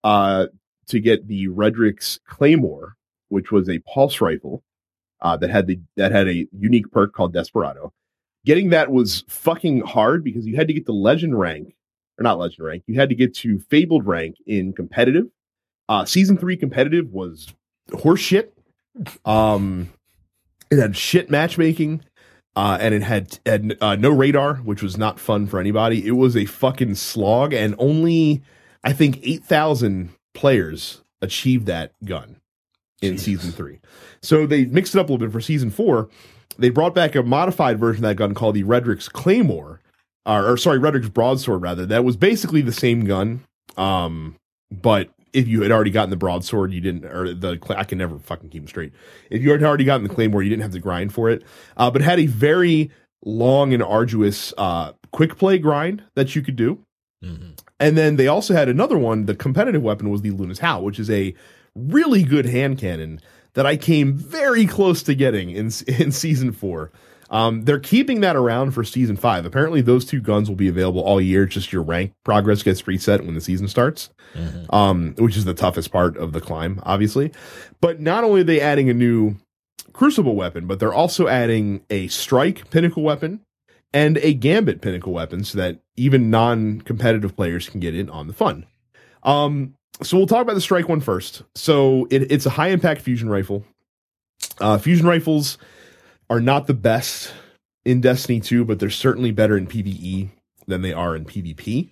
[0.03, 0.47] uh,
[0.87, 2.97] to get the Redrix's Claymore,
[3.29, 4.63] which was a pulse rifle,
[5.21, 7.93] uh, that had the that had a unique perk called Desperado.
[8.45, 11.75] Getting that was fucking hard because you had to get the legend rank,
[12.19, 12.83] or not legend rank.
[12.87, 15.27] You had to get to fabled rank in competitive.
[15.89, 17.55] Uh, season three competitive was
[17.91, 18.49] horseshit.
[19.25, 19.91] Um,
[20.71, 22.03] it had shit matchmaking,
[22.57, 26.07] uh, and it had, had uh, no radar, which was not fun for anybody.
[26.07, 28.43] It was a fucking slog, and only
[28.83, 32.41] I think eight thousand players achieved that gun
[33.01, 33.25] in Jesus.
[33.25, 33.81] season three.
[34.23, 36.09] So they mixed it up a little bit for season four.
[36.59, 39.81] They brought back a modified version of that gun called the Redrix's Claymore,
[40.25, 41.85] or, or sorry, Redrix's Broadsword rather.
[41.87, 43.45] That was basically the same gun,
[43.77, 44.37] um,
[44.83, 48.19] but if you had already gotten the broadsword, you didn't, or the I can never
[48.19, 48.93] fucking keep them straight.
[49.31, 51.43] If you had already gotten the claymore, you didn't have to grind for it.
[51.77, 52.91] Uh, but it had a very
[53.25, 56.79] long and arduous uh, quick play grind that you could do.
[57.81, 59.27] And then they also had another one.
[59.27, 61.35] The competitive weapon was the Luna's Howl, which is a
[61.75, 63.21] really good hand cannon
[63.55, 66.93] that I came very close to getting in in season four.
[67.31, 69.45] Um, they're keeping that around for season five.
[69.47, 71.47] Apparently, those two guns will be available all year.
[71.47, 74.11] Just your rank progress gets reset when the season starts,
[74.71, 77.33] um, which is the toughest part of the climb, obviously.
[77.81, 79.37] But not only are they adding a new
[79.93, 83.41] crucible weapon, but they're also adding a strike pinnacle weapon
[83.93, 88.33] and a gambit pinnacle weapon so that even non-competitive players can get in on the
[88.33, 88.67] fun.
[89.23, 91.43] Um, so we'll talk about the strike one first.
[91.55, 93.65] So it, it's a high impact fusion rifle.
[94.61, 95.59] Uh, fusion rifles
[96.31, 97.33] are not the best
[97.85, 100.31] in Destiny 2, but they're certainly better in PvE
[100.67, 101.91] than they are in PvP.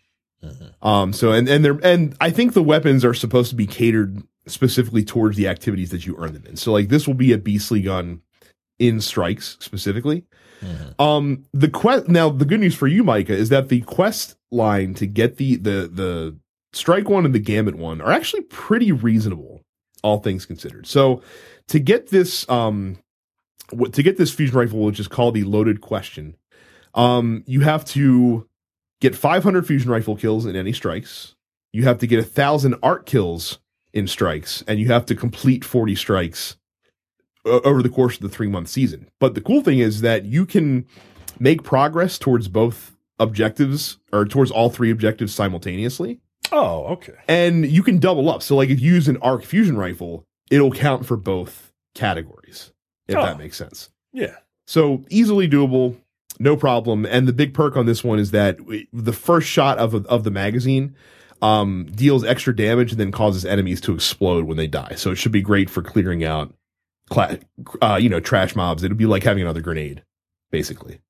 [0.83, 4.23] Um, so and and they're and I think the weapons are supposed to be catered
[4.49, 6.57] specifically towards the activities that you earn them in.
[6.57, 8.23] So like this will be a beastly gun
[8.79, 10.25] in strikes specifically.
[10.99, 14.95] Um, the quest now the good news for you, Micah, is that the quest line
[14.95, 16.37] to get the the the
[16.73, 19.63] strike one and the gambit one are actually pretty reasonable,
[20.03, 20.87] all things considered.
[20.87, 21.23] So
[21.69, 22.99] to get this um
[23.93, 26.37] to get this fusion rifle, which is called the loaded question,
[26.95, 28.49] um, you have to
[29.01, 31.35] get 500 fusion rifle kills in any strikes.
[31.73, 33.59] You have to get a thousand arc kills
[33.93, 36.57] in strikes, and you have to complete 40 strikes
[37.45, 39.09] over the course of the three month season.
[39.19, 40.87] But the cool thing is that you can
[41.41, 47.15] make progress towards both objectives or towards all three objectives simultaneously Oh, okay.
[47.29, 48.43] and you can double up.
[48.43, 52.72] So like if you use an arc fusion rifle, it'll count for both categories.
[53.13, 53.23] If Oh.
[53.27, 53.91] that makes sense.
[54.13, 54.37] Yeah.
[54.67, 55.97] So easily doable,
[56.39, 57.05] no problem.
[57.07, 58.59] And the big perk on this one is that
[58.93, 60.95] the first shot of of the magazine
[61.41, 64.95] um, deals extra damage and then causes enemies to explode when they die.
[64.97, 66.55] So it should be great for clearing out,
[67.11, 67.39] cla-
[67.81, 68.85] uh, you know, trash mobs.
[68.85, 70.05] It'd be like having another grenade,
[70.53, 71.01] basically.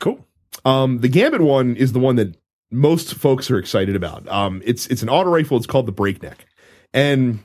[0.00, 0.26] Cool.
[0.64, 2.36] Um, the Gambit one is the one that
[2.70, 4.26] most folks are excited about.
[4.28, 5.58] Um, it's it's an auto rifle.
[5.58, 6.46] It's called the Breakneck,
[6.94, 7.40] and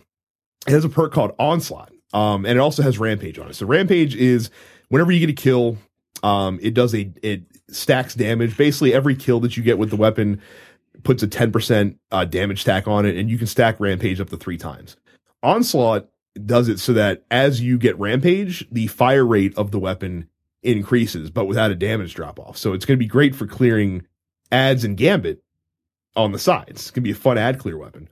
[0.65, 1.91] it has a perk called Onslaught.
[2.13, 3.55] Um, and it also has Rampage on it.
[3.55, 4.49] So Rampage is
[4.89, 5.77] whenever you get a kill,
[6.23, 8.57] um, it does a it stacks damage.
[8.57, 10.41] Basically, every kill that you get with the weapon
[11.03, 14.29] puts a ten percent uh, damage stack on it, and you can stack Rampage up
[14.29, 14.95] to three times.
[15.43, 16.07] Onslaught
[16.45, 20.29] does it so that as you get Rampage, the fire rate of the weapon
[20.63, 22.57] increases, but without a damage drop off.
[22.57, 24.05] So it's going to be great for clearing
[24.51, 25.43] ads and Gambit
[26.15, 26.71] on the sides.
[26.71, 28.09] It's going to be a fun ad clear weapon.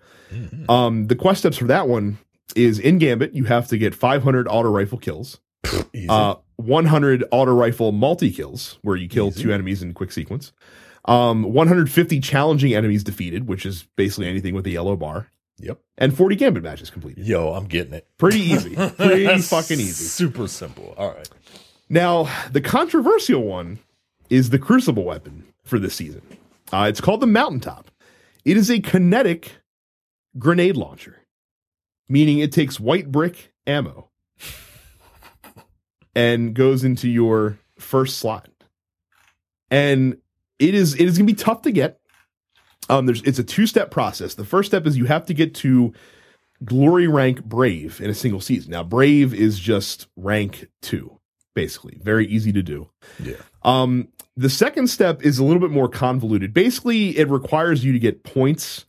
[0.69, 2.17] Um, the quest steps for that one
[2.55, 5.39] is in Gambit, you have to get 500 auto rifle kills,
[6.09, 9.43] uh, 100 auto rifle multi kills, where you kill Easy.
[9.43, 10.51] two enemies in quick sequence,
[11.05, 15.79] um, 150 challenging enemies defeated, which is basically anything with a yellow bar, yep.
[15.97, 17.25] and 40 Gambit matches completed.
[17.25, 18.07] Yo, I'm getting it.
[18.17, 18.75] Pretty easy.
[18.97, 20.05] Pretty fucking easy.
[20.05, 20.93] Super simple.
[20.97, 21.29] All right.
[21.89, 23.79] Now, the controversial one
[24.29, 26.21] is the Crucible weapon for this season.
[26.73, 27.91] Uh, it's called the Mountaintop.
[28.43, 29.51] It is a kinetic
[30.37, 31.21] grenade launcher,
[32.07, 34.09] meaning it takes white brick ammo
[36.15, 38.49] and goes into your first slot.
[39.69, 40.17] And
[40.59, 41.99] it is it is going to be tough to get.
[42.89, 44.35] Um, there's it's a two step process.
[44.35, 45.93] The first step is you have to get to
[46.63, 48.71] glory rank brave in a single season.
[48.71, 51.19] Now, brave is just rank two,
[51.53, 52.89] basically, very easy to do.
[53.21, 53.35] Yeah.
[53.63, 56.53] Um, the second step is a little bit more convoluted.
[56.53, 58.85] Basically, it requires you to get points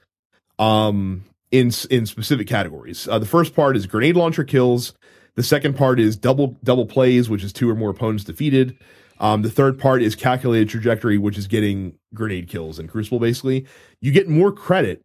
[0.58, 1.24] um,
[1.58, 3.08] in in specific categories.
[3.08, 4.94] Uh, the first part is grenade launcher kills.
[5.34, 8.76] The second part is double double plays, which is two or more opponents defeated.
[9.18, 13.18] Um, the third part is calculated trajectory, which is getting grenade kills in Crucible.
[13.18, 13.66] Basically,
[14.00, 15.00] you get more credit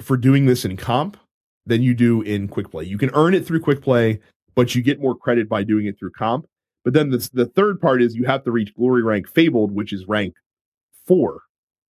[0.00, 1.16] for doing this in comp
[1.64, 2.84] than you do in quick play.
[2.84, 4.20] You can earn it through quick play,
[4.54, 6.46] but you get more credit by doing it through comp.
[6.84, 9.92] But then the the third part is you have to reach glory rank fabled, which
[9.92, 10.34] is rank
[11.06, 11.42] four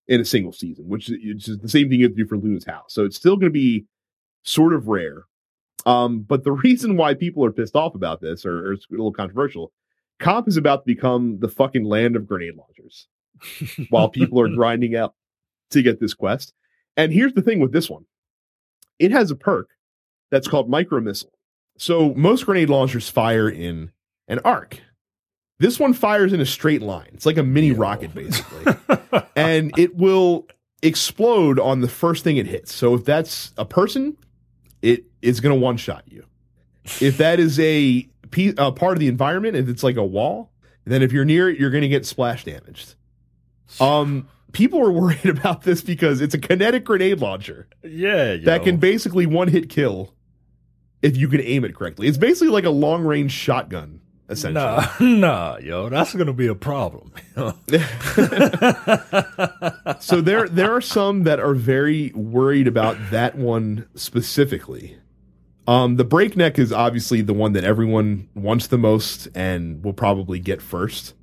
[0.09, 2.65] in a single season, which is, the same thing you have to do for Luna's
[2.65, 2.85] Howl.
[2.89, 3.85] So it's still going to be
[4.43, 5.25] sort of rare.
[5.87, 8.93] Um, but the reason why people are pissed off about this, or, or it's a
[8.93, 9.73] little controversial,
[10.19, 13.07] comp is about to become the fucking land of grenade launchers
[13.91, 15.15] while people are grinding out
[15.71, 16.53] to get this quest.
[16.97, 18.05] And here's the thing with this one
[18.99, 19.69] it has a perk
[20.31, 21.33] that's called micro missile.
[21.77, 23.93] So most grenade launchers fire in
[24.27, 24.81] an arc.
[25.59, 27.09] This one fires in a straight line.
[27.13, 28.75] It's like a mini rocket, basically.
[29.37, 30.47] and it will
[30.83, 32.73] explode on the first thing it hits.
[32.73, 34.17] So if that's a person,
[34.83, 36.25] it is going to one shot you.
[37.01, 38.09] If that is a,
[38.57, 40.53] a part of the environment, if it's like a wall,
[40.85, 42.95] then if you're near it, you're going to get splash damaged.
[43.81, 48.35] Um, people are worried about this because it's a kinetic grenade launcher Yeah.
[48.35, 48.45] Yo.
[48.45, 50.15] that can basically one hit kill
[51.03, 52.07] if you can aim it correctly.
[52.07, 54.65] It's basically like a long range shotgun essentially.
[54.65, 57.13] Nah, nah, yo, that's gonna be a problem.
[60.01, 64.97] so there there are some that are very worried about that one specifically.
[65.67, 70.39] Um, the breakneck is obviously the one that everyone wants the most and will probably
[70.39, 71.15] get first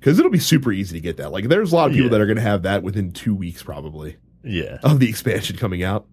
[0.00, 1.30] because it'll be super easy to get that.
[1.30, 2.10] Like, there's a lot of people Yeah.
[2.12, 5.84] that are going to have that within two weeks probably yeah, of the expansion coming
[5.84, 6.06] out.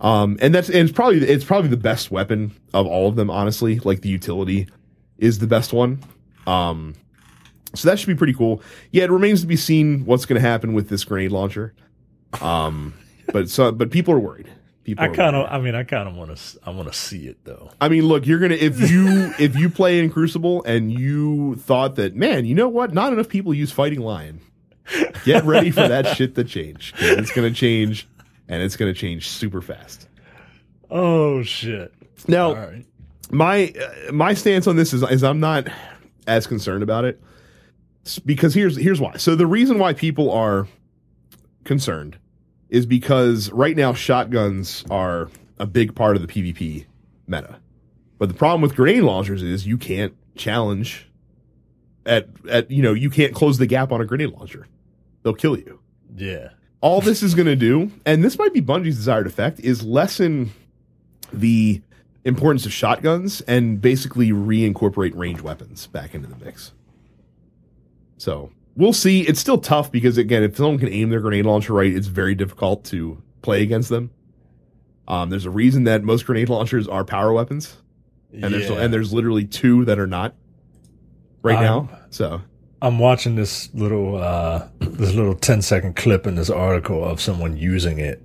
[0.00, 3.28] Um, and that's and it's probably it's probably the best weapon of all of them.
[3.30, 4.68] Honestly, like the utility
[5.18, 6.02] is the best one.
[6.46, 6.94] Um,
[7.74, 8.62] so that should be pretty cool.
[8.90, 11.74] Yeah, it remains to be seen what's going to happen with this grenade launcher.
[12.40, 12.94] Um,
[13.32, 14.48] but so but people are worried.
[14.84, 16.96] People I are kind of, I mean, I kind of want to, I want to
[16.96, 17.70] see it though.
[17.80, 21.96] I mean, look, you're gonna if you if you play in Crucible and you thought
[21.96, 22.94] that, man, you know what?
[22.94, 24.40] Not enough people use Fighting Lion.
[25.24, 26.94] Get ready for that shit to change.
[26.98, 28.06] It's gonna change,
[28.46, 30.06] and it's gonna change super fast.
[30.88, 31.92] Oh shit!
[32.28, 32.86] Now, All right,
[33.30, 33.72] my
[34.08, 35.68] uh, my stance on this is is I'm not
[36.26, 37.20] as concerned about it
[38.24, 39.16] because here's here's why.
[39.16, 40.68] So the reason why people are
[41.64, 42.18] concerned
[42.68, 46.86] is because right now shotguns are a big part of the PvP
[47.26, 47.58] meta.
[48.18, 51.08] But the problem with grenade launchers is you can't challenge
[52.04, 54.66] at at you know, you can't close the gap on a grenade launcher.
[55.22, 55.80] They'll kill you
[56.16, 59.82] yeah, all this is going to do, and this might be Bungie's desired effect, is
[59.82, 60.52] lessen
[61.32, 61.82] the
[62.26, 66.72] importance of shotguns and basically reincorporate range weapons back into the mix.
[68.18, 69.22] So we'll see.
[69.22, 72.34] It's still tough because again, if someone can aim their grenade launcher right, it's very
[72.34, 74.10] difficult to play against them.
[75.08, 77.76] Um, there's a reason that most grenade launchers are power weapons,
[78.32, 78.80] and there's Yeah.
[78.80, 80.34] and there's literally two that are not
[81.42, 81.88] right I'm- now.
[82.10, 82.40] So
[82.82, 87.56] I'm watching this little, uh this little 10 second clip in this article of someone
[87.56, 88.20] using it.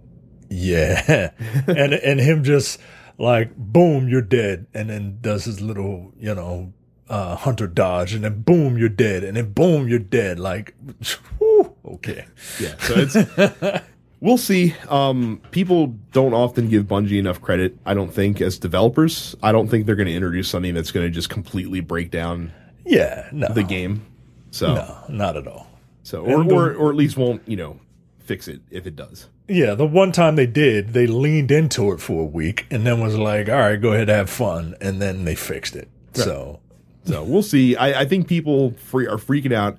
[0.50, 1.32] Yeah,
[1.68, 2.80] and and him just
[3.22, 6.74] like boom, you're dead, and then does his little, you know,
[7.10, 10.40] uh hunter dodge, and then boom, you're dead, and then boom, you're dead.
[10.40, 10.74] Like,
[11.40, 12.26] whew, okay.
[12.60, 13.82] Yeah, so it's
[14.20, 14.74] we'll see.
[14.90, 17.78] Um, people don't often give Bungie enough credit.
[17.86, 19.36] I don't think as developers.
[19.44, 22.52] I don't think they're going to introduce something that's going to just completely break down
[22.86, 24.06] Yeah, no, the game.
[24.52, 25.68] So, no, not at all.
[26.04, 27.80] so or, the- or or at least won't you know
[28.20, 29.28] fix it if it does.
[29.52, 33.02] Yeah, the one time they did, they leaned into it for a week and then
[33.02, 34.76] was like, all right, go ahead, and have fun.
[34.80, 35.90] And then they fixed it.
[36.14, 36.60] So,
[37.06, 37.76] So we'll see.
[37.76, 39.78] I, I think people free, are freaking out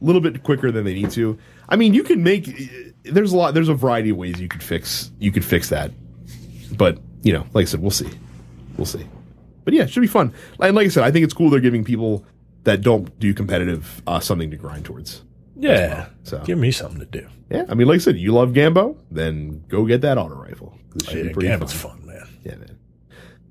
[0.00, 1.38] a little bit quicker than they need to.
[1.68, 2.48] I mean, you can make
[3.02, 5.90] there's a lot there's a variety of ways you could fix you could fix that.
[6.76, 8.10] But, you know, like I said, we'll see.
[8.76, 9.04] We'll see.
[9.64, 10.32] But yeah, it should be fun.
[10.60, 12.24] And like I said, I think it's cool they're giving people
[12.64, 15.22] that don't do competitive uh, something to grind towards.
[15.60, 17.26] Yeah, So- give me something to do.
[17.50, 20.74] Yeah, I mean, like I said, you love Gambit, then go get that auto rifle.
[21.12, 21.66] Yeah, pretty fun.
[21.66, 22.26] fun, man.
[22.44, 22.76] Yeah, man.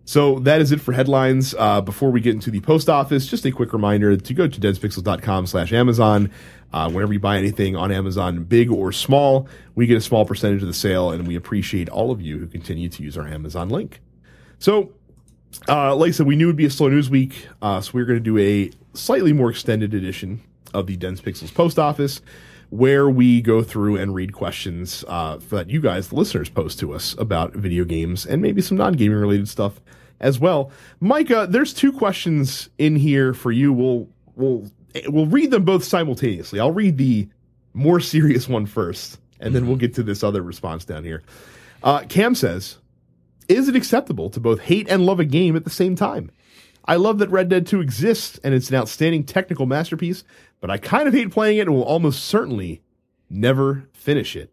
[0.05, 1.53] So that is it for headlines.
[1.57, 4.59] Uh, before we get into the post office, just a quick reminder to go to
[4.59, 6.31] densepixels.com slash Amazon.
[6.73, 10.61] Uh, whenever you buy anything on Amazon, big or small, we get a small percentage
[10.61, 13.69] of the sale, and we appreciate all of you who continue to use our Amazon
[13.69, 14.01] link.
[14.57, 14.93] So,
[15.67, 17.91] uh, like I said, we knew it would be a slow news week, uh, so
[17.93, 20.41] we're going to do a slightly more extended edition
[20.73, 22.21] of the Dense Pixels post office,
[22.69, 26.93] where we go through and read questions uh, that you guys, the listeners, post to
[26.93, 29.81] us about video games and maybe some non-gaming related stuff
[30.19, 30.71] as well.
[30.99, 33.73] Micah, there's two questions in here for you.
[33.73, 34.69] We'll we'll
[35.07, 36.59] we'll read them both simultaneously.
[36.59, 37.27] I'll read the
[37.73, 41.23] more serious one first, and then we'll get to this other response down here.
[41.81, 42.77] Uh, Cam says,
[43.47, 46.31] "Is it acceptable to both hate and love a game at the same time?"
[46.85, 50.23] I love that Red Dead 2 exists and it's an outstanding technical masterpiece,
[50.59, 52.81] but I kind of hate playing it and will almost certainly
[53.29, 54.51] never finish it.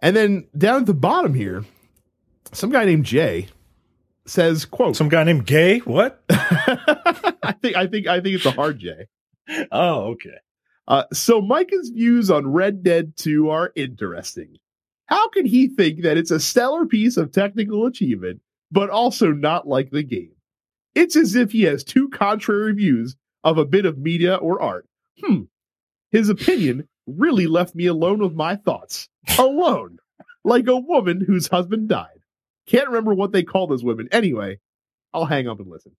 [0.00, 1.64] And then down at the bottom here,
[2.52, 3.48] some guy named Jay
[4.26, 5.78] says, quote, Some guy named Gay?
[5.80, 6.22] What?
[6.30, 9.06] I think I think I think it's a hard J.
[9.72, 10.38] oh, okay.
[10.88, 14.56] Uh, so Micah's views on Red Dead 2 are interesting.
[15.06, 18.40] How can he think that it's a stellar piece of technical achievement,
[18.70, 20.32] but also not like the game?
[20.94, 24.86] It's as if he has two contrary views of a bit of media or art.
[25.22, 25.42] Hmm.
[26.10, 29.08] His opinion really left me alone with my thoughts.
[29.38, 29.98] Alone.
[30.44, 32.20] like a woman whose husband died.
[32.66, 34.08] Can't remember what they call those women.
[34.12, 34.58] Anyway,
[35.12, 35.92] I'll hang up and listen.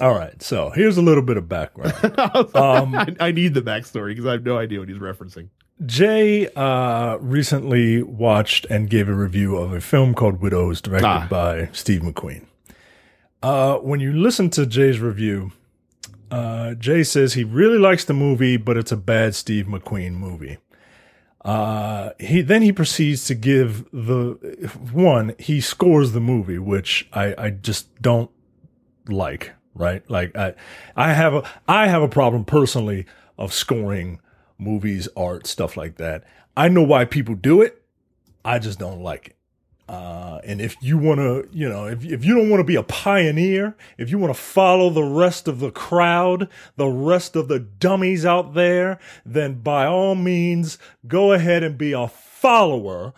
[0.00, 0.42] All right.
[0.42, 1.92] So here's a little bit of background.
[2.54, 5.48] Um, I, I need the backstory because I have no idea what he's referencing.
[5.86, 11.26] Jay uh, recently watched and gave a review of a film called Widows, directed Ah.
[11.30, 12.46] by Steve McQueen.
[13.44, 15.52] Uh, when you listen to Jay's review,
[16.30, 20.56] uh, Jay says he really likes the movie, but it's a bad Steve McQueen movie.
[21.44, 24.38] Uh, he then he proceeds to give the
[24.92, 28.30] one he scores the movie, which I I just don't
[29.08, 30.08] like right?
[30.08, 30.54] Like I,
[30.96, 33.04] I have a, I have a problem personally
[33.36, 34.20] of scoring
[34.56, 36.24] movies, art, stuff like that.
[36.56, 37.82] I know why people do it.
[38.44, 39.33] I just don't like it.
[39.88, 42.76] Uh, and if you want to, you know, if, if you don't want to be
[42.76, 47.48] a pioneer, if you want to follow the rest of the crowd, the rest of
[47.48, 53.12] the dummies out there, then by all means, go ahead and be a follower.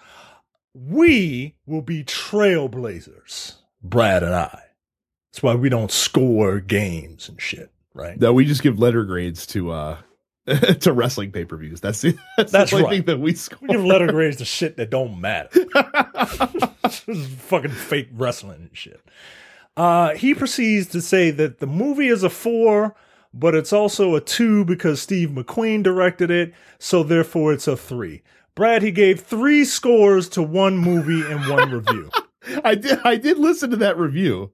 [0.75, 4.63] We will be trailblazers, Brad and I.
[5.33, 8.19] That's why we don't score games and shit, right?
[8.21, 9.99] No, we just give letter grades to uh
[10.81, 11.81] to wrestling pay per views.
[11.83, 12.91] That's the that's, That's the right.
[12.91, 13.59] thing that we score.
[13.63, 15.49] We give letter grades to shit that don't matter.
[16.83, 19.01] this is fucking fake wrestling and shit.
[19.77, 22.95] Uh, he proceeds to say that the movie is a four,
[23.35, 28.23] but it's also a two because Steve McQueen directed it, so therefore it's a three.
[28.55, 32.11] Brad, he gave three scores to one movie and one review.
[32.65, 34.53] I did I did listen to that review.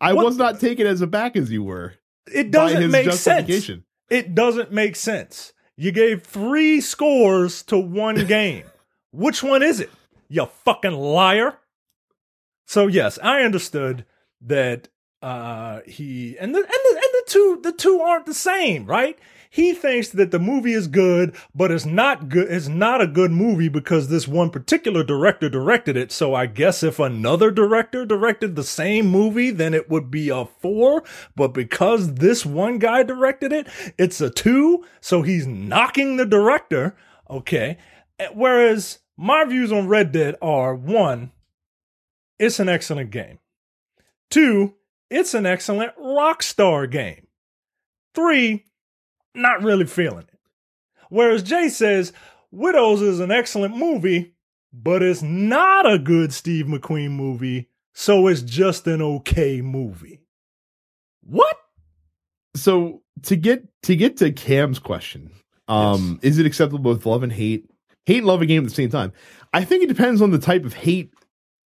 [0.00, 1.94] I What- was not taken as aback as you were.
[2.32, 3.84] It doesn't make sense.
[4.08, 5.52] It doesn't make sense.
[5.76, 8.64] You gave three scores to one game.
[9.12, 9.90] Which one is it?
[10.28, 11.58] You fucking liar.
[12.66, 14.04] So yes, I understood
[14.40, 14.88] that
[15.22, 19.18] uh he and the and the and the two the two aren't the same, right?
[19.56, 23.30] He thinks that the movie is good, but it's not good it's not a good
[23.30, 26.12] movie because this one particular director directed it.
[26.12, 30.44] So I guess if another director directed the same movie, then it would be a
[30.44, 31.02] 4,
[31.34, 36.94] but because this one guy directed it, it's a 2, so he's knocking the director,
[37.30, 37.78] okay?
[38.18, 41.32] Eh, whereas my views on Red Dead are 1,
[42.38, 43.38] it's an excellent game.
[44.30, 44.74] Two,
[45.08, 47.26] it's an excellent Rockstar game.
[48.14, 48.66] Three,
[49.36, 50.38] not really feeling it.
[51.08, 52.12] Whereas Jay says,
[52.50, 54.34] Widows is an excellent movie,
[54.72, 60.20] but it's not a good Steve McQueen movie, so it's just an okay movie.
[61.22, 61.56] What?
[62.54, 65.30] So to get to get to Cam's question,
[65.68, 67.68] um, is it acceptable with love and hate?
[68.06, 69.12] Hate and love a game at the same time.
[69.52, 71.12] I think it depends on the type of hate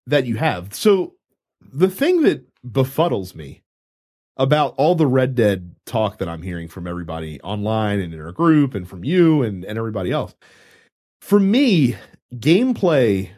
[0.07, 0.73] that you have.
[0.73, 1.13] So
[1.61, 3.61] the thing that befuddles me
[4.37, 8.31] about all the Red Dead talk that I'm hearing from everybody online and in our
[8.31, 10.33] group and from you and, and everybody else,
[11.21, 11.95] for me,
[12.33, 13.29] gameplay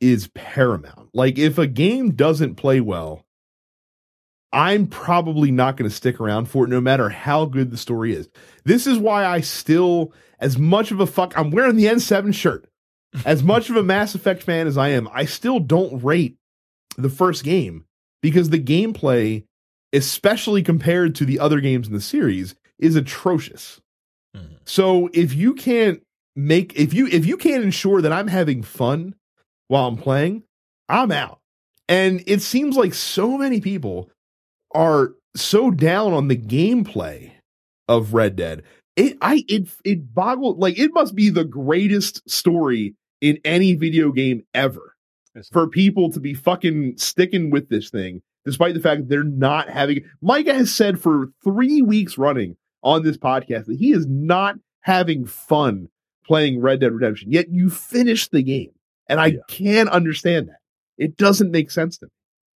[0.00, 1.10] is paramount.
[1.14, 3.24] Like if a game doesn't play well,
[4.52, 8.14] I'm probably not going to stick around for it no matter how good the story
[8.14, 8.28] is.
[8.64, 12.68] This is why I still, as much of a fuck, I'm wearing the N7 shirt.
[13.24, 16.36] As much of a Mass Effect fan as I am, I still don't rate
[16.96, 17.84] the first game
[18.22, 19.44] because the gameplay,
[19.94, 23.80] especially compared to the other games in the series, is atrocious.
[24.36, 24.58] Mhm.
[24.64, 26.02] So if you can't
[26.36, 29.14] make if you if you can't ensure that I'm having fun
[29.68, 30.42] while I'm playing,
[30.88, 31.38] I'm out.
[31.88, 34.10] And it seems like so many people
[34.74, 37.32] are so down on the gameplay
[37.88, 38.62] of Red Dead.
[38.96, 44.12] It I it it boggled like it must be the greatest story in any video
[44.12, 44.94] game ever
[45.52, 49.68] for people to be fucking sticking with this thing, despite the fact that they're not
[49.68, 50.00] having.
[50.22, 55.24] Micah has said for three weeks running on this podcast that he is not having
[55.26, 55.88] fun
[56.26, 57.30] playing Red Dead Redemption.
[57.32, 58.70] Yet you finished the game,
[59.08, 59.38] and I Yeah.
[59.48, 60.58] can't understand that.
[60.98, 62.10] It doesn't make sense to me.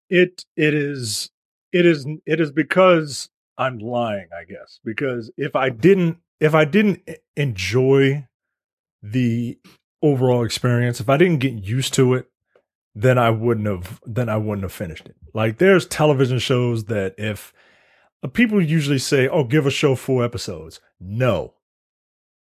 [0.08, 1.32] it it is
[1.72, 3.28] it is it is because
[3.58, 4.80] I'm lying, I guess.
[4.86, 7.02] Because if I didn't if I didn't
[7.36, 8.28] enjoy
[9.02, 9.58] the
[10.02, 12.28] overall experience, if I didn't get used to it,
[12.96, 15.16] then I wouldn't have then I wouldn't have finished it.
[15.34, 17.54] Like there's television shows that if
[18.24, 21.54] uh, people usually say, "Oh, give a show four episodes." No.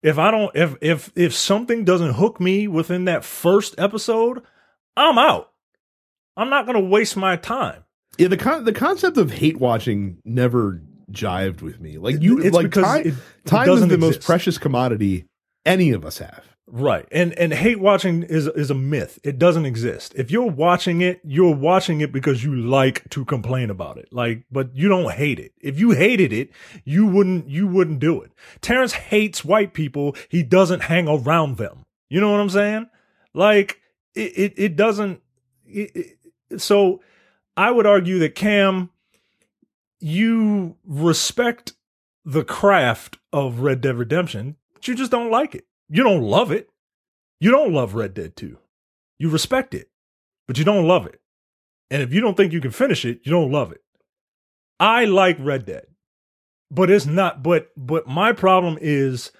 [0.01, 4.41] If I don't if if if something doesn't hook me within that first episode,
[4.97, 5.51] I'm out.
[6.35, 7.83] I'm not going to waste my time.
[8.17, 10.81] Yeah, the con- the concept of hate watching never
[11.11, 11.97] jived with me.
[11.99, 15.25] Like you, it's like because time, it, it time is the most precious commodity
[15.65, 16.43] any of us have.
[16.71, 17.07] Right.
[17.11, 19.19] And and hate watching is is a myth.
[19.23, 20.13] It doesn't exist.
[20.15, 24.09] If you're watching it you're watching it because you like to complain about it.
[24.11, 25.53] Like but you don't hate it.
[25.61, 26.51] If you hated it
[26.83, 28.31] you wouldn't you wouldn't do it.
[28.61, 30.15] Terrence hates white people.
[30.29, 31.85] He doesn't hang around them.
[32.09, 32.89] You know what i'm saying?
[33.33, 33.81] Like
[34.15, 35.21] it it, it doesn't
[35.65, 36.17] it,
[36.49, 37.01] it, so
[37.55, 38.89] i would argue that cam
[39.99, 41.73] you respect
[42.25, 46.51] the craft of red dead redemption but you just don't like it you don't love
[46.51, 46.69] it.
[47.39, 48.57] You don't love Red Dead 2.
[49.19, 49.89] You respect it,
[50.47, 51.21] but you don't love it.
[51.89, 53.81] And if you don't think you can finish it, you don't love it.
[54.79, 55.85] I like Red Dead.
[56.71, 59.31] But it's not but but my problem is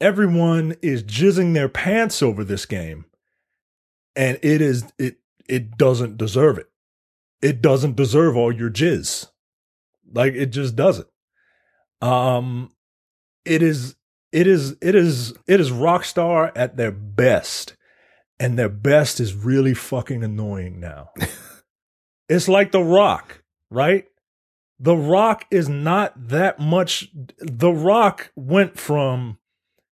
[0.00, 3.04] everyone is jizzing their pants over this game.
[4.14, 5.16] And it is it
[5.48, 6.70] it doesn't deserve it.
[7.42, 9.28] It doesn't deserve all your jizz.
[10.12, 11.08] Like it just doesn't.
[12.00, 12.70] Um,
[13.44, 13.96] it is,
[14.32, 17.76] it is, it is, it is Rockstar at their best,
[18.38, 21.10] and their best is really fucking annoying now.
[22.28, 24.06] it's like The Rock, right?
[24.80, 27.10] The Rock is not that much.
[27.38, 29.38] The Rock went from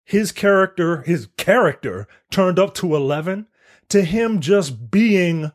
[0.04, 3.46] his character, his character turned up to 11
[3.88, 5.52] to him just being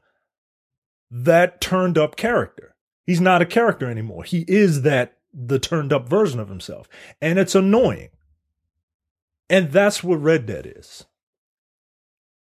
[1.12, 2.76] that turned up character.
[3.06, 4.24] He's not a character anymore.
[4.24, 6.88] He is that the turned up version of himself.
[7.22, 8.10] And it's annoying.
[9.50, 11.06] And that's what Red Dead is.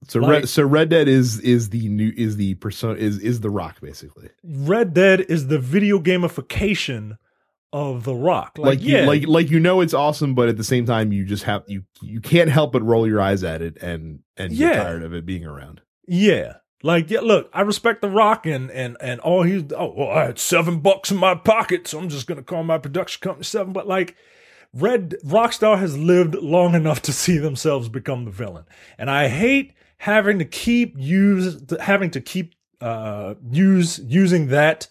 [0.07, 3.41] So Like- Red, so Red Dead is is the new is the persona is is
[3.41, 4.29] the Rock basically.
[4.43, 7.17] Red Dead is the video gamification
[7.73, 8.59] of The Rock.
[8.59, 11.11] Like, Like yeah, you, like like you know it's awesome, but at the same time
[11.11, 14.53] you just have you you can't help but roll your eyes at it and and
[14.53, 14.75] Yeah.
[14.75, 15.81] get tired of it being around.
[16.07, 16.57] Yeah.
[16.83, 20.27] Like, yeah, look, I respect The Rock and and and all he's oh well, I
[20.27, 23.73] had seven bucks in my pocket, so I'm just gonna call my production company seven.
[23.73, 24.15] But like
[24.75, 28.65] Red Rockstar has lived long enough to see themselves become the villain.
[28.99, 34.89] And I hate having to keep use having to keep uh use using that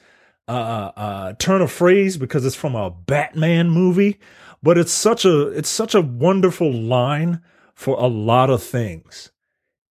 [0.47, 4.19] uh uh turn of phrase because it's from a Batman movie,
[4.61, 7.41] but it's such a it's such a wonderful line
[7.75, 9.31] for a lot of things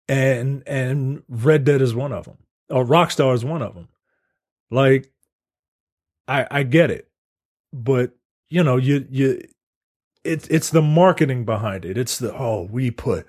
[0.10, 2.38] and and Red Dead is one of them,
[2.70, 3.88] or Rockstar is one of them.
[4.72, 5.12] Like,
[6.28, 7.08] I I get it,
[7.72, 8.12] but
[8.50, 9.42] you know you you
[10.24, 11.98] it's it's the marketing behind it.
[11.98, 13.26] It's the oh we put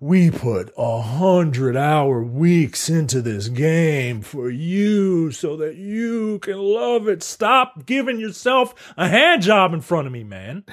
[0.00, 6.58] we put a hundred hour weeks into this game for you so that you can
[6.58, 7.22] love it.
[7.22, 10.64] Stop giving yourself a hand job in front of me, man.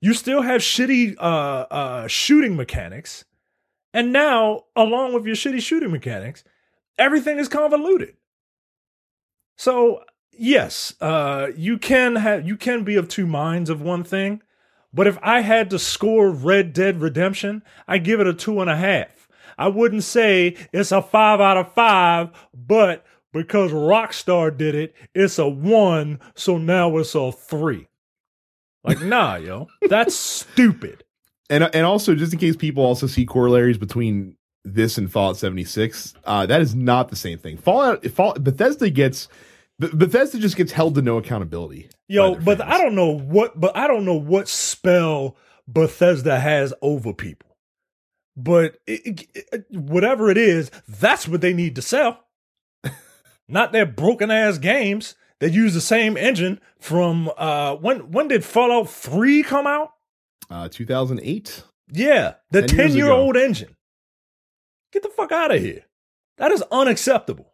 [0.00, 1.20] You still have shitty uh,
[1.70, 3.24] uh, shooting mechanics.
[3.92, 6.44] And now, along with your shitty shooting mechanics,
[6.98, 8.14] everything is convoluted.
[9.56, 10.04] So,
[10.38, 14.42] yes, uh, you can have you can be of two minds of one thing,
[14.92, 18.70] but if I had to score Red Dead Redemption, I give it a two and
[18.70, 19.28] a half.
[19.58, 25.38] I wouldn't say it's a five out of five, but because Rockstar did it, it's
[25.38, 27.88] a one, so now it's a three.
[28.84, 31.04] Like, nah, yo, that's stupid.
[31.48, 36.14] And and also just in case people also see corollaries between this and Fallout 76,
[36.24, 37.56] uh, that is not the same thing.
[37.56, 39.28] Fallout, Fallout Bethesda gets
[39.78, 41.90] Bethesda just gets held to no accountability.
[42.08, 42.70] Yo, but fans.
[42.74, 45.36] I don't know what, but I don't know what spell
[45.68, 47.56] Bethesda has over people.
[48.36, 52.20] But it, it- whatever it is, that's what they need to sell.
[53.48, 58.44] Not their broken ass games that use the same engine from uh when when did
[58.44, 59.92] Fallout 3 come out?
[60.48, 61.64] Uh, 2008.
[61.92, 63.76] Yeah, the 10 years 10 year old engine.
[64.92, 65.84] Get the fuck out of here.
[66.38, 67.52] That is unacceptable.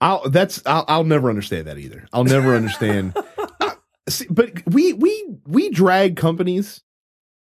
[0.00, 2.06] I'll that's I'll, I'll never understand that either.
[2.12, 3.16] I'll never understand.
[3.60, 3.70] Uh,
[4.08, 6.82] see, but we we we drag companies,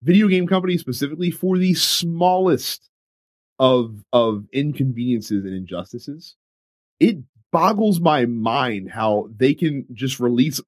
[0.02, 2.88] video game companies specifically, for the smallest
[3.58, 6.36] of of inconveniences and injustices.
[7.00, 7.18] It
[7.52, 10.60] boggles my mind how they can just release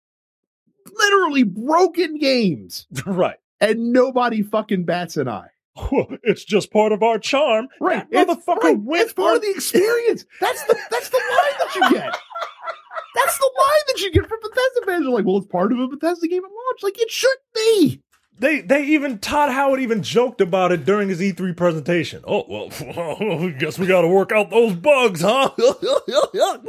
[0.92, 3.38] literally broken games right.
[3.60, 5.48] and nobody fucking bats an eye.
[6.22, 7.68] It's just part of our charm.
[7.80, 10.24] Right, That motherfucker right, went it's part of the experience.
[10.40, 12.16] That's the that's the line that you get.
[13.14, 15.04] That's the line that you get from Bethesda fans.
[15.04, 16.82] They're like, well, it's part of a Bethesda game at launch.
[16.82, 18.02] Like it should be.
[18.38, 22.24] They they even Todd Howard even joked about it during his E3 presentation.
[22.26, 22.70] Oh well,
[23.46, 25.50] I guess we got to work out those bugs, huh?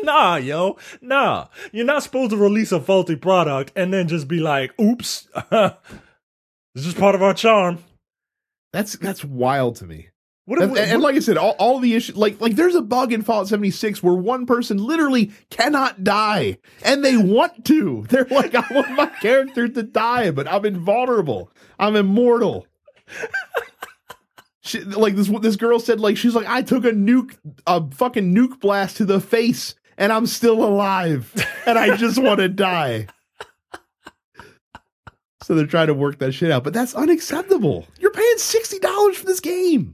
[0.03, 1.47] nah, yo, nah.
[1.72, 6.84] You're not supposed to release a faulty product and then just be like, "Oops, it's
[6.84, 7.80] just part of our charm."
[8.76, 10.09] That's that's wild to me.
[10.43, 12.82] What if And, and like I said, all, all the issues, like like there's a
[12.82, 18.05] bug in Fallout 76 where one person literally cannot die, and they want to.
[18.09, 21.49] They're like, I want my character to die, but I'm invulnerable.
[21.80, 22.67] I'm immortal.
[24.59, 28.36] She, like this this girl said, like she's like, I took a nuke, a fucking
[28.36, 31.34] nuke blast to the face, and I'm still alive,
[31.65, 33.07] and I just want to die.
[35.46, 37.86] So they're trying to work that shit out, but that's unacceptable.
[38.00, 39.93] You're paying sixty dollars for this game.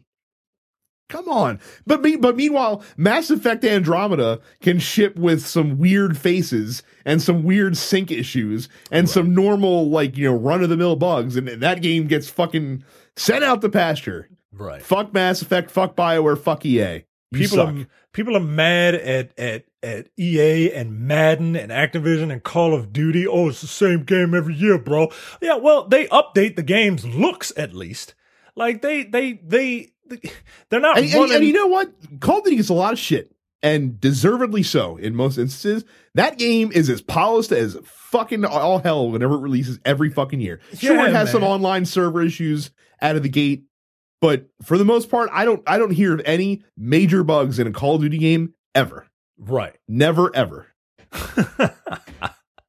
[1.10, 1.60] Come on.
[1.86, 7.44] But me, but meanwhile, Mass Effect Andromeda can ship with some weird faces and some
[7.44, 11.36] weird sync issues and some normal, like, you know, run of the mill bugs.
[11.36, 12.86] And, and that game gets fucking
[13.18, 14.30] sent out the pasture.
[14.54, 14.82] right?
[14.82, 17.04] Fuck Mass Effect, fuck BioWare, fuck EA.
[17.32, 17.70] You People suck.
[17.76, 22.92] are people are mad at at at EA and Madden and Activision and Call of
[22.92, 23.26] Duty.
[23.26, 25.10] Oh, it's the same game every year, bro.
[25.42, 28.16] Yeah, well, they update the game's looks at least.
[28.56, 29.90] Like they they they
[30.70, 31.36] they're not and, and- running.
[31.38, 31.90] and you know what?
[32.20, 33.34] Call of Duty gets a lot of shit.
[33.64, 35.86] and deservedly so in most instances.
[36.16, 40.60] That game is as polished as fucking all hell whenever it releases every fucking year.
[40.78, 42.72] Sure, Yeah, it has some online server issues
[43.02, 43.64] out of the gate,
[44.22, 47.68] but for the most part, I don't I don't hear of any major bugs in
[47.68, 49.08] a Call of Duty game ever.
[49.38, 49.76] Right.
[49.88, 50.68] Never ever.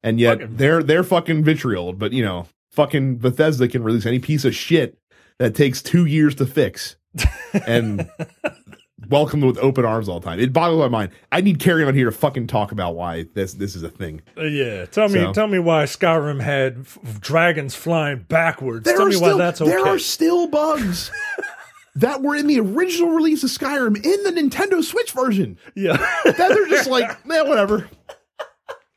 [0.05, 4.19] And yet Fucking- they're they're fucking vitriol, but you know, fucking Bethesda can release any
[4.19, 4.97] piece of shit
[5.39, 6.97] that takes two years to fix
[7.65, 8.09] and
[9.09, 10.39] welcome with open arms all the time.
[10.39, 11.11] It boggles my mind.
[11.31, 14.21] I need Carrie on here to fucking talk about why this this is a thing.
[14.37, 14.85] Uh, yeah.
[14.85, 18.85] Tell me, So- tell me why Skyrim had f- dragons flying backwards.
[18.85, 19.69] There tell me still why that's okay.
[19.71, 21.11] there are still bugs
[21.95, 25.57] that were in the original release of Skyrim in the Nintendo Switch version.
[25.75, 25.97] yeah.
[26.25, 27.89] That they're just like, man, whatever.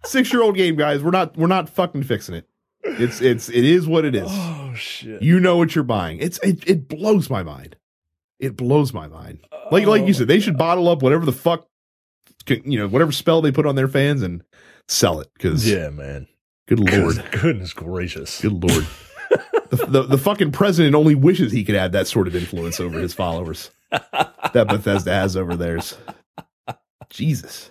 [0.05, 1.03] Six year old game, guys.
[1.03, 2.49] We're not we're not fucking fixing it.
[2.85, 4.29] It's it's it is what it is.
[4.31, 5.21] oh shit.
[5.21, 6.19] You know what you're buying.
[6.21, 7.75] It's it, it blows my mind.
[8.39, 9.41] It blows my mind.
[9.71, 11.67] Like like you said, they should bottle up whatever the fuck,
[12.49, 14.43] you know, whatever spell they put on their fans and
[14.89, 15.29] sell it.
[15.35, 16.27] Because yeah, man.
[16.69, 18.41] good lord, Goodness, goodness gracious.
[18.41, 18.87] good lord,
[19.71, 22.99] the, the the fucking president only wishes he could have that sort of influence over
[23.01, 25.97] his followers that Bethesda has over theirs.
[27.11, 27.71] Jesus.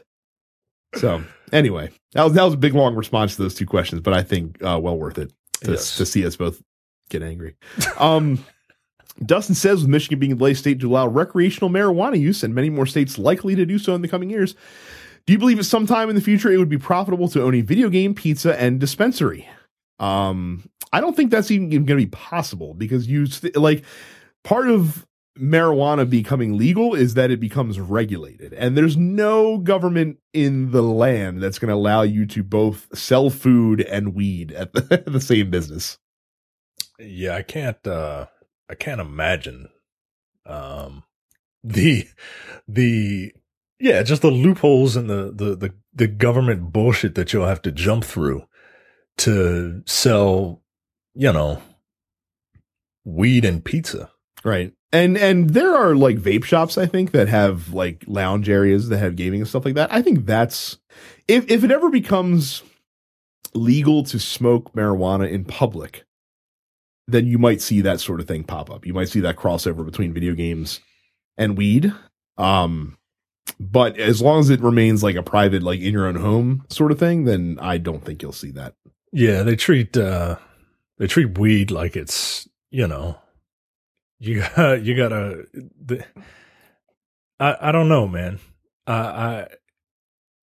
[0.95, 4.13] So anyway, that was that was a big long response to those two questions, but
[4.13, 5.31] I think uh, well worth it
[5.63, 5.97] to, Yes.
[5.97, 6.61] to see us both
[7.09, 7.55] get angry.
[7.99, 8.43] Um,
[9.23, 12.69] Dustin says, with Michigan being the latest state to allow recreational marijuana use and many
[12.69, 14.55] more states likely to do so in the coming years,
[15.25, 17.55] do you believe at some time in the future it would be profitable to own
[17.55, 19.47] a video game, pizza, and dispensary?
[19.99, 23.83] Um, I don't think that's even going to be possible because you st- like
[24.43, 25.05] part of
[25.39, 31.41] marijuana becoming legal is that it becomes regulated, and there's no government in the land
[31.41, 35.49] that's going to allow you to both sell food and weed at the, the same
[35.49, 35.97] business.
[36.99, 38.27] Yeah, I can't uh
[38.69, 39.69] I can't imagine
[40.45, 41.03] um
[41.63, 42.07] the
[42.67, 43.33] the
[43.79, 47.71] yeah, just the loopholes and the the the, the government bullshit that you'll have to
[47.71, 48.45] jump through
[49.17, 50.61] to sell,
[51.13, 51.61] you know,
[53.03, 54.11] weed and pizza.
[54.43, 54.73] Right.
[54.91, 58.99] And and there are like vape shops I think that have like lounge areas that
[58.99, 59.91] have gaming and stuff like that.
[59.91, 60.77] I think that's
[61.27, 62.63] if if it ever becomes
[63.53, 66.05] legal to smoke marijuana in public,
[67.07, 68.85] then you might see that sort of thing pop up.
[68.85, 70.79] You might see that crossover between video games
[71.37, 71.93] and weed.
[72.37, 72.97] Um
[73.59, 76.91] but as long as it remains like a private like in your own home sort
[76.91, 78.73] of thing, then I don't think you'll see that.
[79.11, 80.37] Yeah, they treat uh
[80.97, 83.17] they treat weed like it's, you know,
[84.19, 86.05] you got you gotta the,
[87.39, 88.39] I I don't know, man.
[88.87, 89.47] I I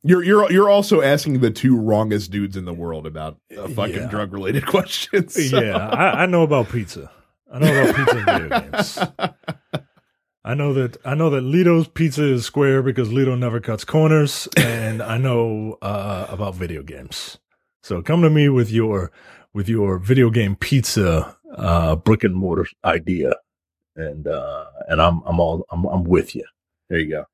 [0.04, 3.94] You're you're you're also asking the two wrongest dudes in the world about uh, fucking
[3.94, 4.06] Yeah.
[4.08, 5.34] drug related questions.
[5.50, 7.10] So- yeah, I, I know about pizza.
[7.52, 8.98] I know about pizza and video games.
[10.44, 14.48] I know that I know that Lito's pizza is square because Lito never cuts corners,
[14.56, 17.38] and I know uh, about video games.
[17.84, 19.12] So come to me with your
[19.54, 23.34] with your video game pizza uh, brick and mortar idea,
[23.94, 26.44] and uh, and I'm I'm all I'm I'm with you.
[26.88, 27.24] There you go.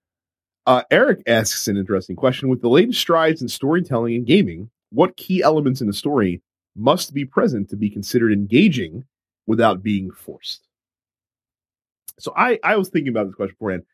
[0.68, 2.50] Uh, Eric asks an interesting question.
[2.50, 6.42] With the latest strides in storytelling and gaming, what key elements in a story
[6.76, 9.06] must be present to be considered engaging
[9.46, 10.68] without being forced?
[12.18, 13.84] So I, I was thinking about this question beforehand.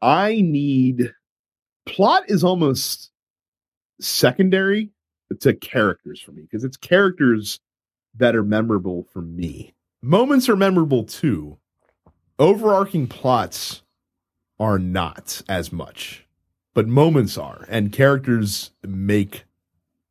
[0.00, 1.12] I need
[1.86, 3.10] plot is almost
[4.00, 4.90] secondary
[5.40, 7.58] to characters for me because it's characters
[8.18, 9.74] that are memorable for me.
[10.02, 11.58] Moments are memorable too.
[12.38, 13.81] Overarching plots
[14.62, 16.24] are not as much,
[16.72, 19.44] but moments are, and characters make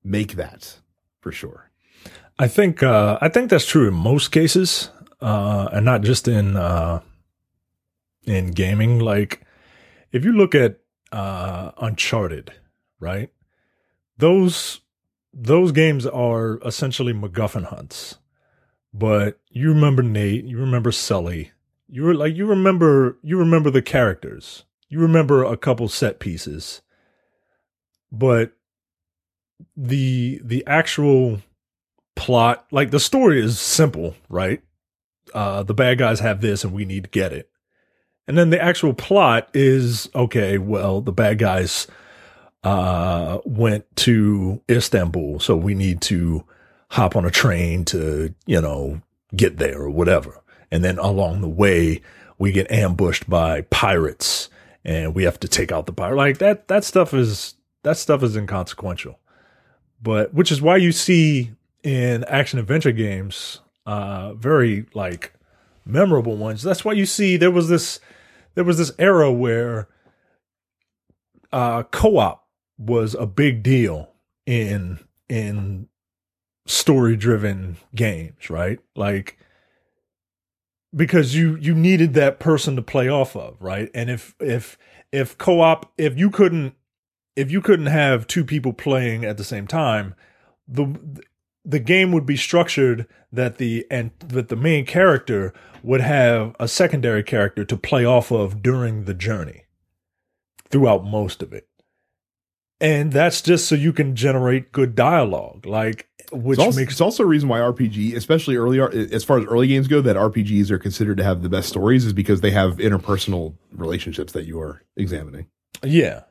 [0.04, 0.80] make that
[1.22, 1.72] for sure.
[2.38, 4.90] I think uh, I think that's true in most cases,
[5.22, 7.00] uh, and not just in uh,
[8.24, 9.00] in gaming.
[9.00, 9.42] Like
[10.12, 10.80] if you look at
[11.12, 12.52] uh, Uncharted,
[13.00, 13.30] right?
[14.18, 14.82] Those
[15.34, 18.18] those games are essentially MacGuffin hunts.
[18.94, 21.52] But you remember Nate, you remember Sully,
[21.92, 26.82] you were like you remember you remember the characters, you remember a couple set pieces,
[28.12, 28.54] but
[29.76, 31.42] the the actual
[32.16, 34.64] plot like the story is simple right?
[35.34, 37.50] Uh the bad guys have this and we need to get it.
[38.26, 41.88] And then the actual plot is okay well the bad guys
[42.64, 46.46] uh went to istanbul so we need to
[46.92, 49.02] hop on a train to you know
[49.36, 50.41] get there or whatever
[50.72, 52.02] and then along the way
[52.38, 54.50] we get ambushed by pirates
[54.84, 58.24] and we have to take out the pirate like that that stuff is that stuff
[58.24, 59.20] is inconsequential
[60.02, 61.52] but which is why you see
[61.84, 65.34] in action adventure games uh very like
[65.86, 68.00] memorable ones that's why you see there was this
[68.56, 69.88] there was this era where
[71.52, 72.48] uh, co-op
[72.78, 74.10] was a big deal
[74.46, 75.00] in
[75.30, 75.88] in
[76.66, 78.80] story driven games, right?
[78.96, 79.38] Like
[80.96, 83.90] because you you needed that person to play off of, right?
[83.94, 84.78] And if if
[85.12, 86.76] if co-op if you couldn't
[87.36, 90.16] if you couldn't have two people playing at the same time,
[90.68, 91.22] the
[91.64, 96.68] the game would be structured that the and that the main character would have a
[96.68, 99.64] secondary character to play off of during the journey
[100.70, 101.68] throughout most of it.
[102.82, 105.66] And that's just so you can generate good dialogue.
[105.66, 108.80] Like which it's also, makes it's also a reason why RPG, especially early
[109.14, 112.06] as far as early games go, that RPGs are considered to have the best stories
[112.06, 115.48] is because they have interpersonal relationships that you are examining.
[115.84, 116.24] Yeah.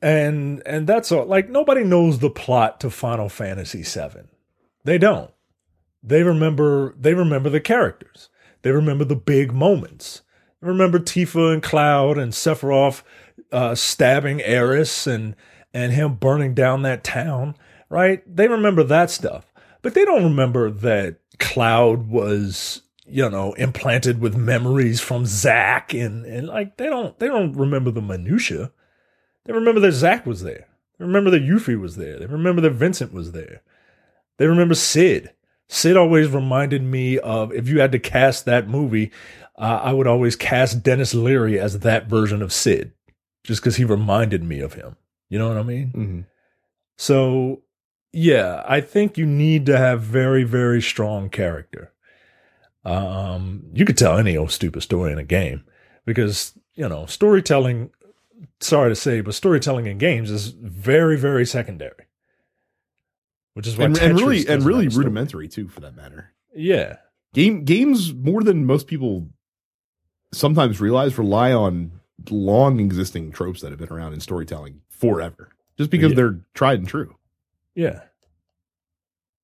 [0.00, 4.28] And and that's all like nobody knows the plot to Final Fantasy 7.
[4.84, 5.30] They don't.
[6.02, 8.30] They remember they remember the characters.
[8.62, 10.22] They remember the big moments.
[10.60, 13.02] They remember Tifa and Cloud and Sephiroth
[13.52, 15.36] uh, stabbing Aeris and
[15.72, 17.54] and him burning down that town,
[17.88, 18.22] right?
[18.26, 19.52] They remember that stuff.
[19.82, 26.24] But they don't remember that Cloud was, you know, implanted with memories from Zack and,
[26.24, 28.72] and like they don't they don't remember the minutia.
[29.44, 30.66] They remember that Zack was there.
[30.98, 32.18] They remember that Yuffie was there.
[32.18, 33.62] They remember that Vincent was there.
[34.36, 35.30] They remember Cid.
[35.68, 39.10] Cid always reminded me of if you had to cast that movie,
[39.56, 42.92] uh, I would always cast Denis Leary as that version of Cid,
[43.44, 44.96] just because he reminded me of him.
[45.28, 45.86] You know what I mean?
[45.88, 46.20] Mm-hmm.
[46.96, 47.62] So,
[48.12, 51.92] yeah, I think you need to have very, very strong character.
[52.84, 55.64] Um, you could tell any old stupid story in a game
[56.06, 57.90] because you know storytelling.
[58.60, 62.06] Sorry to say, but storytelling in games is very, very secondary
[63.54, 65.02] which is why and, and really and really a story.
[65.02, 66.32] rudimentary too, for that matter.
[66.54, 66.98] Yeah,
[67.34, 69.28] Game games more than most people
[70.32, 72.00] sometimes realize rely on
[72.30, 76.16] long existing tropes that have been around in storytelling forever, just because Yeah.
[76.16, 77.14] they're tried and true.
[77.74, 78.00] yeah,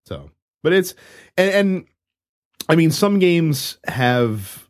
[0.06, 0.30] So,
[0.62, 0.94] but it's
[1.36, 1.84] and, and
[2.68, 4.68] I mean, some games have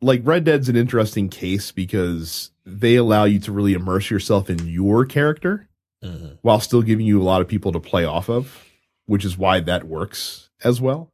[0.00, 4.66] like Red Dead's an interesting case because they allow you to really immerse yourself in
[4.68, 5.68] your character
[6.04, 6.38] Mhm.
[6.42, 8.64] while still giving you a lot of people to play off of,
[9.06, 11.12] which is why that works as well.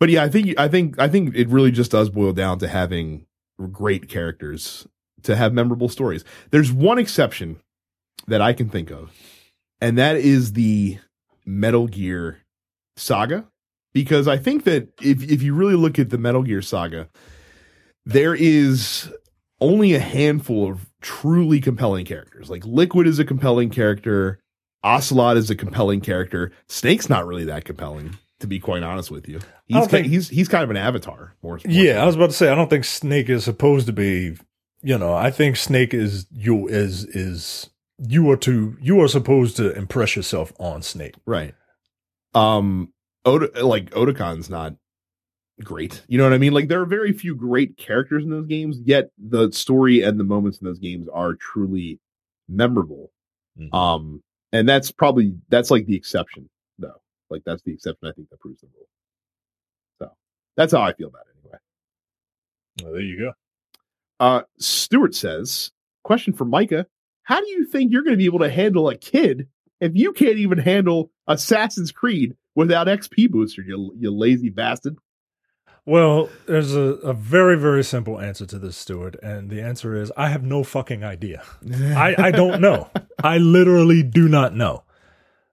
[0.00, 2.68] But yeah, I think I think I think it really just does boil down to
[2.68, 3.26] having
[3.72, 4.86] great characters
[5.24, 6.24] to have memorable stories.
[6.52, 7.56] There's one exception
[8.26, 9.10] that I can think of,
[9.80, 10.98] and that is the
[11.46, 12.40] Metal Gear
[12.96, 13.46] saga
[13.92, 17.08] because I think that if if you really look at the Metal Gear saga,
[18.04, 19.10] there is
[19.60, 22.50] only a handful of truly compelling characters.
[22.50, 24.40] Like Liquid is a compelling character,
[24.84, 26.52] Ocelot is a compelling character.
[26.68, 29.40] Snake's not really that compelling, to be quite honest with you.
[29.66, 31.54] He's don't think- he's he's kind of an avatar more.
[31.54, 32.02] more yeah.
[32.02, 34.36] I was about to say I don't think Snake is supposed to be.
[34.80, 39.56] You know, I think Snake is you is is you are to you are supposed
[39.56, 41.14] to impress yourself on Snake.
[41.26, 41.54] right.
[42.34, 42.92] Um,
[43.24, 44.74] Oda, like Odacon's not
[45.64, 46.04] great.
[46.08, 46.52] You know what I mean?
[46.52, 50.24] Like there are very few great characters in those games, yet the story and the
[50.24, 51.98] moments in those games are truly
[52.48, 53.10] memorable.
[53.58, 53.74] Mhm.
[53.74, 54.22] Um,
[54.52, 57.00] and that's probably that's like the exception, though.
[57.30, 58.88] Like that's the exception I think that proves the rule.
[59.98, 60.12] So
[60.56, 61.58] that's how I feel about it anyway.
[62.82, 63.32] Well, there you go.
[64.20, 65.72] Uh, Stuart says,
[66.04, 66.86] question for Micah:
[67.28, 69.48] How do you think you're going to be able to handle a kid
[69.82, 73.60] if you can't even handle Assassin's Creed without XP booster?
[73.60, 74.96] You you lazy bastard.
[75.84, 80.10] Well, there's a, a very very simple answer to this, Stuart, and the answer is
[80.16, 81.42] I have no fucking idea.
[81.70, 82.88] I, I don't know.
[83.22, 84.84] I literally do not know.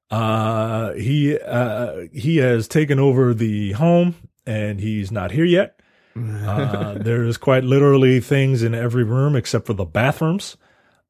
[0.09, 4.15] Uh, he uh, he has taken over the home,
[4.47, 5.73] and he's not here yet.
[6.15, 10.55] Uh, there's quite literally things in every room except for the bathrooms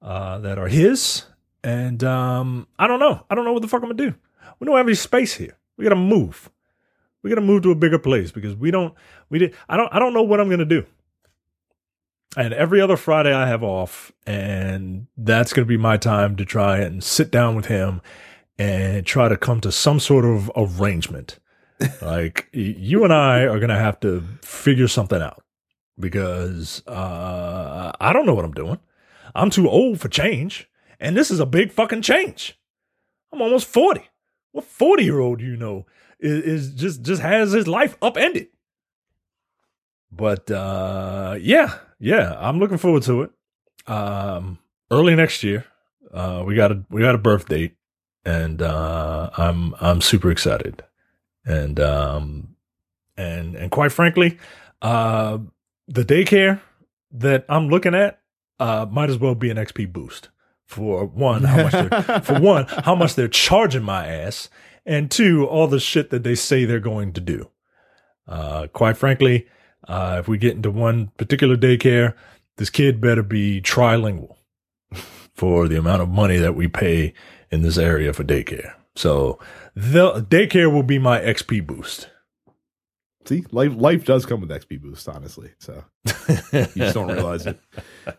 [0.02, 1.26] uh, that are his,
[1.64, 3.26] and um, I don't know.
[3.30, 4.16] I don't know what the fuck I'm gonna do.
[4.60, 5.58] We don't have any space here.
[5.78, 6.50] We gotta move.
[7.22, 8.94] We gotta move to a bigger place because we don't.
[9.30, 9.56] We did.
[9.68, 9.94] I don't.
[9.94, 10.86] I don't know what I'm gonna do.
[12.38, 16.46] And every other Friday I have off, and that's going to be my time to
[16.46, 18.02] try and sit down with him
[18.60, 21.40] and try to come to some sort of arrangement.
[22.02, 25.44] like you and I are going to have to figure something out
[26.00, 28.80] because uh, I don't know what I'm doing.
[29.36, 30.70] I'm too old for change,
[31.00, 32.58] and this is a big fucking change.
[33.32, 34.10] I'm almost forty.
[34.52, 35.86] What forty year old you know
[36.20, 38.48] is, is just just has his life upended?
[40.12, 43.32] But uh, yeah, yeah, I'm looking forward to it.
[43.88, 44.60] Um,
[44.90, 45.66] early next year,
[46.14, 47.76] uh, we got a we got a birth date,
[48.24, 50.84] and uh, I'm I'm super excited,
[51.46, 52.56] and um,
[53.18, 54.40] and and quite frankly,
[54.82, 55.40] uh,
[55.90, 56.62] the daycare
[57.12, 58.22] that I'm looking at
[58.60, 60.30] uh, might as well be an XP boost
[60.66, 64.50] for one, how much they're, for one, how much they're charging my ass,
[64.86, 67.50] and two, all the shit that they say they're going to do.
[68.28, 69.48] Uh, quite frankly,
[69.88, 72.16] uh, if we get into one particular daycare,
[72.58, 74.36] this kid better be trilingual
[75.36, 77.14] for the amount of money that we pay
[77.52, 78.74] in this area for daycare.
[78.96, 79.40] So
[79.76, 82.10] the daycare will be my XP boost.
[83.26, 85.52] See, life life does come with XP boost, honestly.
[85.60, 87.60] So you just don't realize it.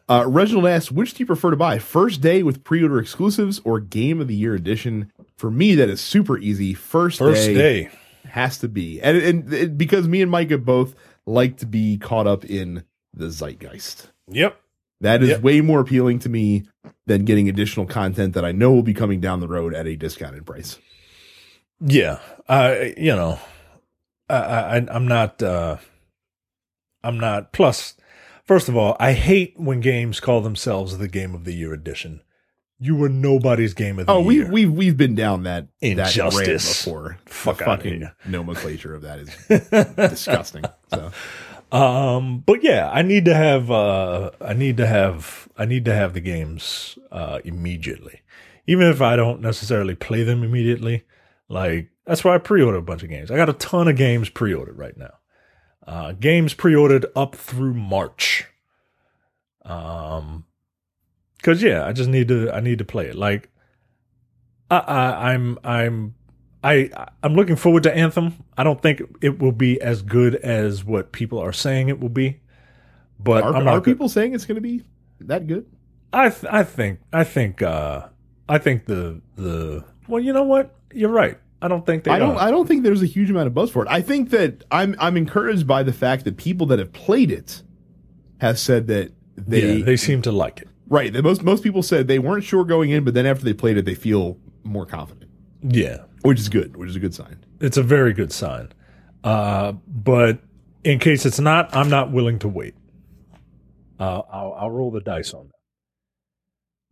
[0.09, 1.79] Uh, Reginald asks, which do you prefer to buy?
[1.79, 5.13] First day with pre-order exclusives or game of the year edition?
[5.37, 6.75] For me, that is super easy.
[6.75, 7.89] First, First day.
[8.25, 10.95] has to be, and and it, because me and Micah both
[11.25, 12.83] like to be caught up in
[13.15, 14.11] the zeitgeist.
[14.29, 14.61] Yep.
[15.03, 15.41] That is Yep.
[15.43, 16.65] way more appealing to me
[17.07, 19.95] than getting additional content that I know will be coming down the road at a
[19.97, 20.79] discounted price.
[21.81, 22.19] Yeah.
[22.49, 23.39] I, you know,
[24.29, 25.77] I, I, I'm not, uh,
[27.03, 27.53] I'm not.
[27.53, 27.95] Plus,
[28.45, 32.23] first of all, I hate when games call themselves the game of the year edition.
[32.79, 34.21] You were nobody's game of the year.
[34.21, 36.85] Oh, we we've we've been down that that Injustice.
[36.85, 37.19] before.
[37.25, 40.65] Fuck the fucking nomenclature of that is disgusting.
[40.91, 41.11] So
[41.73, 45.95] Um, but yeah, I need to have uh I need to have I need to
[45.95, 48.21] have the games uh immediately.
[48.67, 51.05] Even if I don't necessarily play them immediately.
[51.49, 53.31] Like that's why I pre-order a bunch of games.
[53.31, 55.15] I got a ton of games pre-ordered right now.
[55.87, 58.47] Uh games pre-ordered up through March.
[59.65, 60.45] Um
[61.43, 63.17] cuz yeah, I just need to I need to play it.
[63.17, 63.51] Like
[64.71, 66.15] I, I I'm I'm
[66.65, 66.91] I
[67.23, 68.35] I'm looking forward to Anthem.
[68.57, 72.09] I don't think it will be as good as what people are saying it will
[72.09, 72.41] be,
[73.21, 74.83] but are, are people saying it's going to be
[75.21, 75.67] that good?
[76.13, 78.09] I th- I think I think uh
[78.49, 80.75] I think the the well, you know what?
[80.93, 81.39] You're right.
[81.63, 82.11] I don't think they.
[82.11, 82.37] I don't.
[82.37, 82.43] are.
[82.43, 83.89] I don't think there's a huge amount of buzz for it.
[83.91, 84.95] I think that I'm.
[84.99, 87.63] I'm encouraged by the fact that people that have played it
[88.41, 90.69] have said that they, yeah, they seem to like it.
[90.89, 91.13] right.
[91.13, 93.79] That most most people said they weren't sure going in, but then after they played
[93.79, 95.31] it, they feel more confident,
[95.63, 96.77] Yeah, which is good.
[96.77, 97.39] Which is a good sign.
[97.61, 98.73] it's a very good sign.
[99.25, 100.39] Uh, but
[100.85, 102.75] in case it's not, I'm not willing to wait.
[103.99, 105.49] Uh, I'll, I'll roll the dice on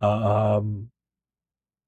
[0.01, 0.07] that.
[0.07, 0.89] Um,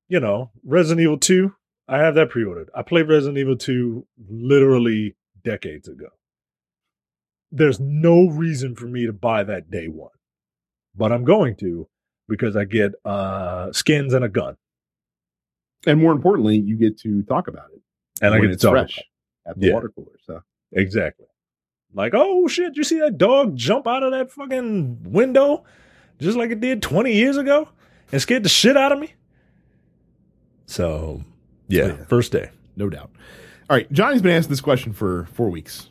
[0.08, 1.54] you know, Resident Evil 2,
[1.88, 2.70] I have that pre-ordered.
[2.76, 6.08] I played Resident Evil 2 literally decades ago.
[7.52, 10.12] There's no reason for me to buy that day one,
[10.96, 11.88] but I'm going to
[12.28, 14.58] because I get uh, skins and a gun,
[15.86, 17.82] And more importantly, you get to talk about it
[18.22, 19.00] and I get to talk fresh
[19.48, 19.74] at the Yeah.
[19.76, 20.18] water cooler.
[20.26, 20.42] So
[20.74, 21.28] exactly.
[21.94, 25.64] Like, oh shit, you see that dog jump out of that fucking window
[26.20, 27.70] just like it did 20 years ago
[28.12, 29.14] and scared the shit out of me?
[30.66, 31.24] So,
[31.68, 32.06] yeah, Oh, yeah.
[32.06, 32.50] first day.
[32.76, 33.10] no doubt.
[33.70, 35.90] All right, Johnny's been asking this question for four weeks,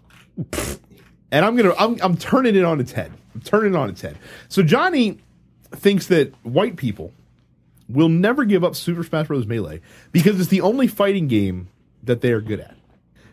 [1.30, 3.12] and I'm gonna I'm I'm turning it on its head.
[3.34, 4.16] I'm turning it on its head.
[4.48, 5.18] So Johnny
[5.72, 7.12] thinks that white people
[7.88, 9.46] will never give up Super Smash Bros.
[9.46, 9.80] Melee
[10.12, 11.68] because it's the only fighting game
[12.02, 12.76] that they are good at.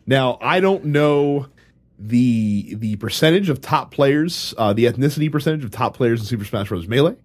[0.06, 1.48] Now I don't know
[1.98, 6.44] the the percentage of top players, uh, the ethnicity percentage of top players in Super
[6.44, 6.88] Smash Bros.
[6.88, 7.16] Melee.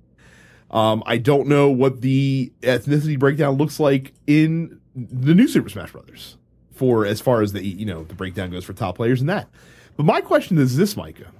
[0.71, 5.93] Um, I don't know what the ethnicity breakdown looks like in the new Super Smash
[5.93, 6.37] Brothers
[6.73, 9.49] for as far as the you know the breakdown goes for top players and that.
[9.97, 11.33] But my question is this, Micah.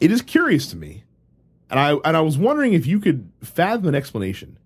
[0.00, 1.04] It is curious to me,
[1.70, 4.58] and I and I was wondering if you could fathom an explanation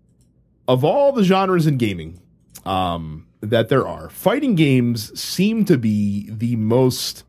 [0.68, 2.20] of all the genres in gaming
[2.64, 4.08] um, that there are.
[4.08, 7.24] Fighting games seem to be the most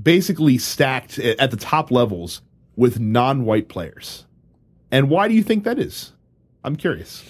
[0.00, 2.42] basically stacked at the top levels
[2.76, 4.26] with non-white players.
[4.90, 6.12] And why do you think that is?
[6.64, 7.22] I'm curious.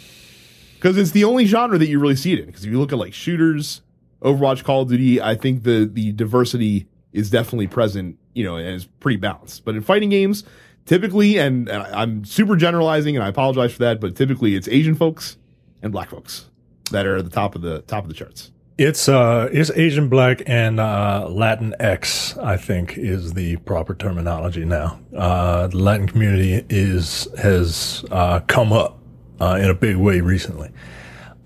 [0.85, 2.45] Because it's the only genre that you really see it in.
[2.45, 3.80] Because if you look at like shooters,
[4.20, 8.68] Overwatch, Call of Duty, I think the the diversity is definitely present, you know, and
[8.68, 9.64] is pretty balanced.
[9.64, 10.45] But in fighting games,
[10.85, 14.95] typically, and, and I'm super generalizing, and I apologize for that, but typically it's Asian
[14.95, 15.39] folks
[15.80, 16.51] and black folks
[16.91, 18.51] that are at the top of the top of the charts.
[18.76, 24.66] It's uh it's Asian black and uh Latin X, I think is the proper terminology
[24.66, 25.01] now.
[25.16, 28.99] Uh the Latin community is has uh come up
[29.41, 30.70] uh in a big way recently.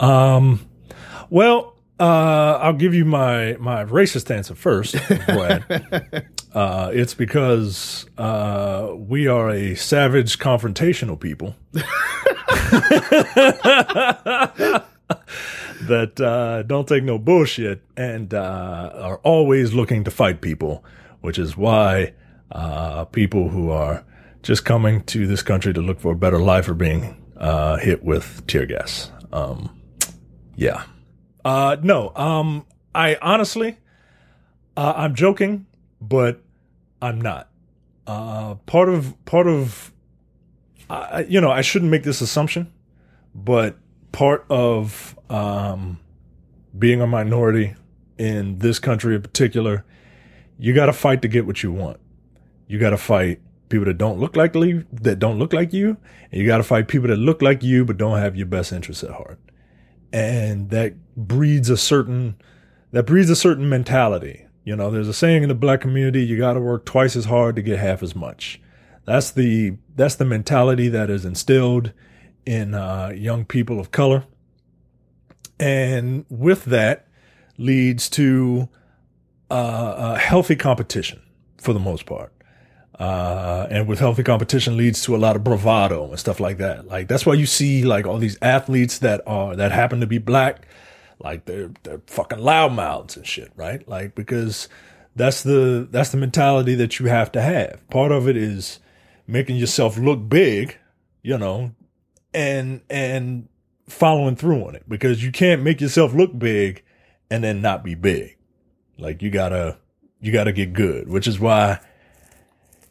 [0.01, 0.67] Um
[1.31, 4.97] well, uh I'll give you my my racist answer first,
[6.55, 11.57] uh it's because uh we are a savage confrontational people.
[15.83, 20.85] that uh, don't take no bullshit and uh, are always looking to fight people,
[21.21, 22.13] which is why
[22.53, 24.05] uh, people who are
[24.43, 28.03] just coming to this country to look for a better life are being uh, hit
[28.03, 29.11] with tear gas.
[29.33, 29.81] Um,
[30.57, 30.85] yeah.
[31.45, 33.79] Uh, no, um, I honestly,
[34.77, 35.67] uh, I'm joking,
[36.01, 36.43] but
[37.01, 37.49] I'm not.
[38.07, 39.93] Uh, part of part of,
[40.91, 42.73] uh, you know, I shouldn't make this assumption,
[43.35, 43.77] but
[44.13, 46.01] part of um,
[46.77, 47.75] being a minority
[48.19, 49.85] in this country in particular,
[50.59, 52.01] you got to fight to get what you want.
[52.67, 55.97] You got to fight people that don't look like you, that don't look like you,
[56.31, 58.73] and you got to fight people that look like you but don't have your best
[58.73, 59.39] interests at heart.
[60.13, 62.37] And that breeds a certain
[62.93, 64.47] that breeds a certain mentality.
[64.65, 67.27] You know, there's a saying in the black community, you got to work twice as
[67.27, 68.61] hard to get half as much.
[69.05, 71.93] That's the that's the mentality that is instilled
[72.45, 74.25] in uh, young people of color,
[75.59, 77.07] and with that
[77.57, 78.69] leads to
[79.51, 81.23] uh, a healthy competition
[81.57, 82.33] for the most part.
[82.99, 86.87] Uh, and with healthy competition leads to a lot of bravado and stuff like that.
[86.89, 90.19] Like that's why you see like all these athletes that are that happen to be
[90.19, 90.67] black,
[91.21, 93.87] like they're they're fucking loudmouths and shit, right?
[93.89, 94.69] Like because
[95.15, 97.89] that's the that's the mentality that you have to have.
[97.89, 98.81] Part of it is
[99.29, 100.77] making yourself look big,
[101.23, 101.73] you know,
[102.35, 103.49] and and
[103.89, 106.83] following through on it because you can't make yourself look big
[107.31, 108.37] and then not be big.
[108.99, 109.79] Like you gotta
[110.21, 111.81] you gotta get good, which is why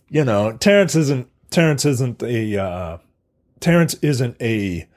[0.10, 2.98] you know, Terrence isn't Terrence isn't a uh,
[3.60, 4.88] Terrence isn't a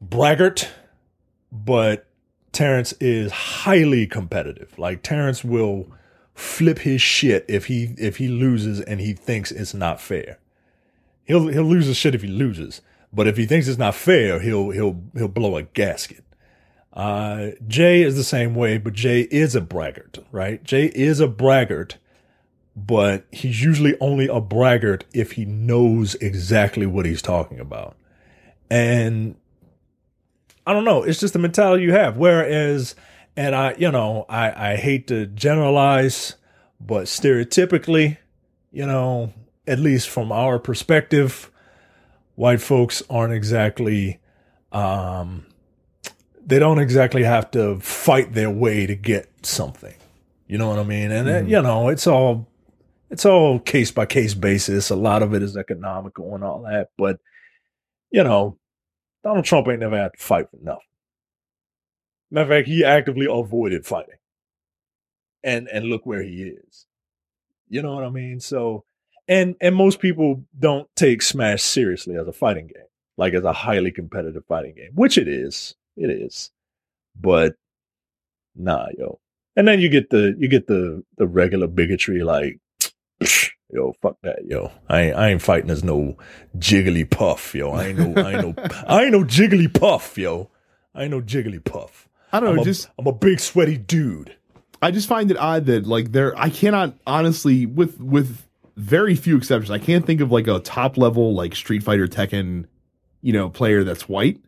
[0.00, 0.68] braggart,
[1.52, 2.06] but
[2.52, 4.78] Terrence is highly competitive.
[4.78, 5.88] Like Terrence will
[6.34, 10.38] flip his shit if he if he loses and he thinks it's not fair.
[11.24, 12.80] He'll he'll lose his shit if he loses,
[13.12, 16.24] but if he thinks it's not fair, he'll he'll he'll blow a gasket.
[16.92, 20.62] Uh, Jay is the same way, but Jay is a braggart, right?
[20.64, 21.98] Jay is a braggart
[22.86, 27.96] but he's usually only a braggart if he knows exactly what he's talking about.
[28.70, 29.36] And
[30.66, 32.16] I don't know, it's just the mentality you have.
[32.16, 32.94] Whereas,
[33.36, 36.36] and I, you know, I, I hate to generalize,
[36.80, 38.18] but stereotypically,
[38.70, 39.32] you know,
[39.66, 41.50] at least from our perspective,
[42.36, 44.20] white folks aren't exactly,
[44.72, 45.46] um,
[46.44, 49.94] they don't exactly have to fight their way to get something.
[50.46, 51.12] You know what I mean?
[51.12, 51.48] And, mm-hmm.
[51.48, 52.48] you know, it's all
[53.10, 54.90] it's all case by case basis.
[54.90, 56.88] A lot of it is economical and all that.
[56.96, 57.18] But,
[58.10, 58.56] you know,
[59.24, 60.80] Donald Trump ain't never had to fight for nothing.
[62.30, 64.14] Matter of fact, he actively avoided fighting.
[65.42, 66.86] And and look where he is.
[67.68, 68.40] You know what I mean?
[68.40, 68.84] So
[69.26, 72.86] and and most people don't take Smash seriously as a fighting game,
[73.16, 75.74] like as a highly competitive fighting game, which it is.
[75.96, 76.50] It is.
[77.18, 77.54] But
[78.54, 79.18] nah, yo.
[79.56, 82.60] And then you get the you get the the regular bigotry like
[83.72, 84.70] yo, fuck that, yo.
[84.88, 86.16] I ain't, I ain't fighting as no
[86.58, 87.70] Jigglypuff, yo.
[87.70, 90.50] I ain't no, I ain't no, I ain't no Jigglypuff, yo.
[90.94, 92.06] I ain't no Jigglypuff.
[92.32, 94.36] I don't know, I'm just a, I'm a big sweaty dude.
[94.82, 98.46] I just find it odd that like there, I cannot honestly with with
[98.76, 102.66] very few exceptions, I can't think of like a top level like Street Fighter Tekken,
[103.20, 104.40] you know, player that's white.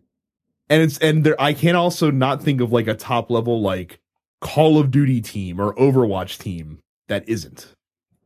[0.70, 4.00] And it's and there, I can also not think of like a top level like
[4.40, 7.74] Call of Duty team or Overwatch team that isn't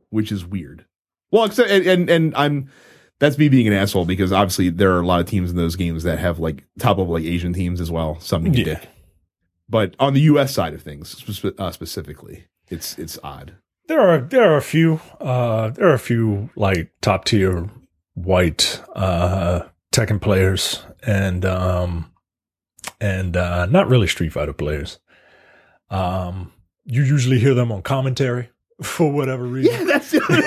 [0.09, 0.85] which is weird.
[1.31, 2.69] Well, except and, and, and I'm
[3.19, 5.75] that's me being an asshole because obviously there are a lot of teams in those
[5.75, 8.19] games that have like top of like Asian teams as well.
[8.19, 8.63] Something yeah.
[8.63, 8.89] dick.
[9.69, 10.53] But on the U.S.
[10.53, 13.55] side of things, spe- uh, specifically, it's it's odd.
[13.87, 17.69] There are there are a few uh, there are a few like top tier
[18.13, 22.11] white uh, Tekken players and um,
[23.01, 24.99] and uh, not really Street Fighter players.
[25.89, 26.53] Um,
[26.85, 28.49] you usually hear them on commentary
[28.81, 29.73] for whatever reason.
[29.73, 30.41] Yeah, that's the other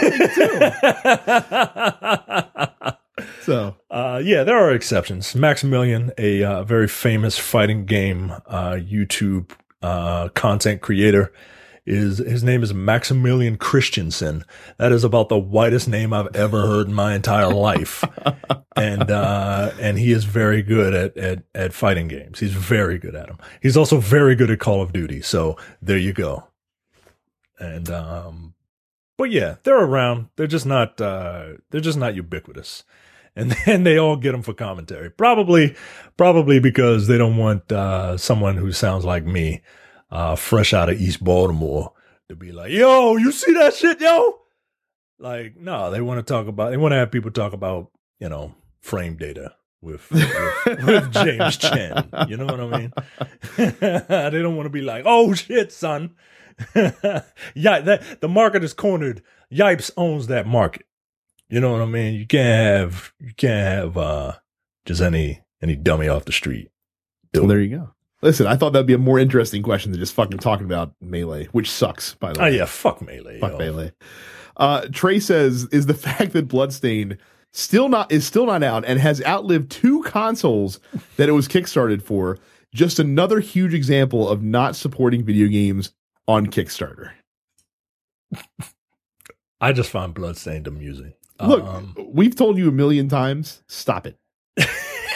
[2.95, 3.31] thing too.
[3.43, 5.35] so, uh, yeah, there are exceptions.
[5.35, 9.51] Maximilian, a uh, very famous fighting game uh, YouTube
[9.83, 11.33] uh, content creator,
[11.87, 14.45] is his name is Maximilian Christensen.
[14.79, 18.05] That is about the whitest name I've ever heard in my entire life,
[18.77, 22.39] and uh, and he is very good at, at at fighting games.
[22.39, 23.39] He's very good at them.
[23.61, 25.23] He's also very good at Call of Duty.
[25.23, 26.45] So there you go.
[27.61, 28.55] And um
[29.17, 30.29] but yeah, they're around.
[30.37, 32.85] They're just not uh they're just not ubiquitous.
[33.37, 35.09] And then they all get them for commentary.
[35.09, 35.77] Probably
[36.17, 39.63] probably because they don't want uh someone who sounds like me
[40.11, 41.93] uh fresh out of East Baltimore
[42.29, 44.41] to be like, "Yo, you see that shit, yo?"
[45.21, 48.29] Like, no, they want to talk about they want to have people talk about, you
[48.29, 52.09] know, frame data with, with, with James Chen.
[52.29, 52.93] You know what I mean?
[53.57, 56.17] they don't want to be like, "Oh shit, son."
[57.55, 59.23] yeah, that the market is cornered.
[59.53, 60.87] Yipes owns that market.
[61.49, 62.15] You know what I mean?
[62.15, 64.33] You can't have you can't have uh
[64.85, 66.71] just any any dummy off the street.
[67.35, 67.95] well, there you go.
[68.23, 71.47] Listen, I thought that'd be a more interesting question than just fucking talking about melee,
[71.53, 72.49] which sucks, by the oh, way.
[72.51, 73.41] Oh yeah, fuck melee.
[73.41, 73.59] Fuck yo.
[73.59, 73.93] melee.
[74.57, 77.19] Uh, Trey says, is the fact that Bloodstain
[77.53, 80.81] still not is still not out and has outlived two consoles
[81.17, 82.39] that it was kickstarted for.
[82.73, 85.93] Just another huge example of not supporting video games
[86.27, 87.13] on Kickstarter.
[89.61, 91.13] I just find Bloodstained amusing.
[91.43, 94.17] Look, um, we've told you a million times, stop it.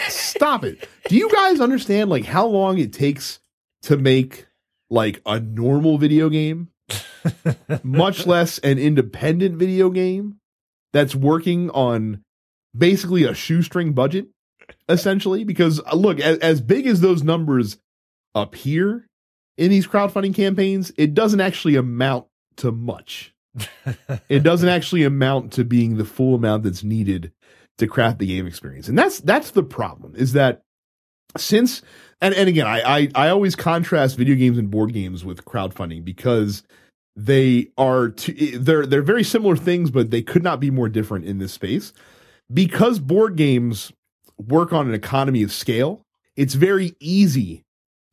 [0.08, 0.88] stop it.
[1.08, 3.40] Do you guys understand like how long it takes
[3.82, 4.46] to make
[4.90, 6.70] like a normal video game?
[7.82, 10.36] Much less an independent video game
[10.92, 12.22] that's working on
[12.76, 14.28] basically a shoestring budget
[14.88, 17.78] essentially because uh, look as, as big as those numbers
[18.34, 19.06] appear
[19.56, 22.26] in these crowdfunding campaigns it doesn't actually amount
[22.56, 23.34] to much
[24.28, 27.32] it doesn't actually amount to being the full amount that's needed
[27.78, 28.88] to craft the game experience.
[28.88, 30.62] And that's that's the problem is that
[31.36, 31.82] since
[32.20, 36.04] and, and again, I, I I always contrast video games and board games with crowdfunding
[36.04, 36.62] because
[37.16, 41.24] they are t- they're they're very similar things, but they could not be more different
[41.24, 41.92] in this space.
[42.52, 43.92] Because board games
[44.36, 46.04] work on an economy of scale,
[46.36, 47.64] it's very easy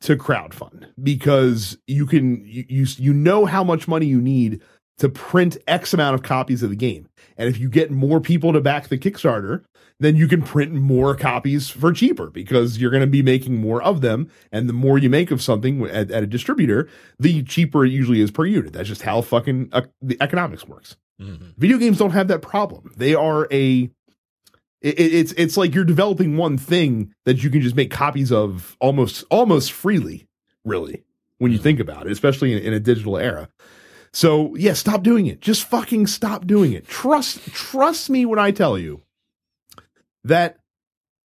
[0.02, 4.62] to crowdfund because you can you, you you know how much money you need
[4.98, 7.08] to print X amount of copies of the game.
[7.38, 9.64] And if you get more people to back the Kickstarter,
[10.00, 13.82] then you can print more copies for cheaper because you're going to be making more
[13.82, 14.30] of them.
[14.52, 16.88] And the more you make of something at, at, a distributor,
[17.20, 18.74] the cheaper it usually is per unit.
[18.74, 20.98] That's just how fucking uh, the economics works.
[21.20, 21.50] Mm-hmm.
[21.58, 22.94] Video games don't have that problem.
[22.98, 23.90] They are a
[24.82, 28.76] it, it's it's like you're developing one thing that you can just make copies of
[28.80, 30.28] almost almost freely,
[30.66, 31.04] really,
[31.38, 31.64] when you mm-hmm.
[31.64, 33.50] think about it, especially in, in a digital era.
[34.14, 35.40] So yeah, stop doing it.
[35.40, 36.88] Just fucking stop doing it.
[36.88, 39.02] Trust trust me when I tell you
[40.24, 40.58] that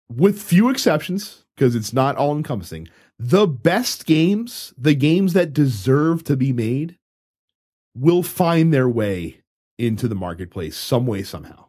[0.08, 2.88] with few exceptions, because it's not all encompassing,
[3.18, 6.98] the best games, the games that deserve to be made,
[7.96, 9.40] will find their way
[9.78, 11.66] into the marketplace some way, somehow.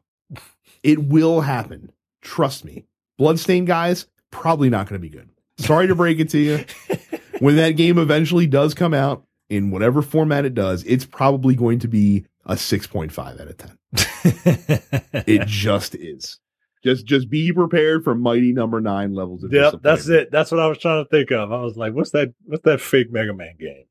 [0.86, 1.92] It will happen.
[2.22, 2.86] Trust me.
[3.18, 5.30] Bloodstained guys, probably not going to be good.
[5.58, 6.66] Sorry to break it to you.
[7.40, 11.80] when that game eventually does come out, in whatever format it does, it's probably going
[11.80, 13.78] to be a 6.5 out of 10.
[15.26, 16.40] it just is.
[16.84, 20.30] Just just be prepared for mighty number nine levels of Yep, that's it.
[20.32, 21.52] That's what I was trying to think of.
[21.52, 23.86] I was like, what's that what's that fake Mega Man game?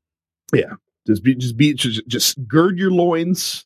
[0.53, 0.75] Yeah.
[1.05, 3.64] Just be just be just, just gird your loins,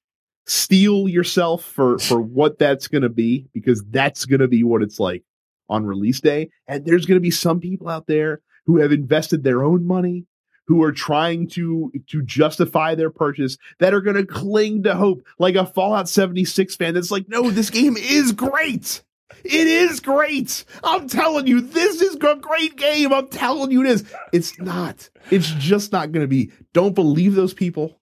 [0.49, 4.81] steel yourself for for what that's going to be because that's going to be what
[4.81, 5.23] it's like
[5.69, 6.49] on release day.
[6.67, 10.25] And there's going to be some people out there who have invested their own money
[10.65, 15.23] who are trying to to justify their purchase that are going to cling to hope
[15.37, 19.03] like a Fallout 76 fan that's like no this game is great.
[19.43, 20.65] It is great.
[20.83, 23.13] I'm telling you this is a great game.
[23.13, 24.03] I'm telling you it is.
[24.33, 25.09] It's not.
[25.29, 26.51] It's just not going to be.
[26.73, 27.98] Don't believe those people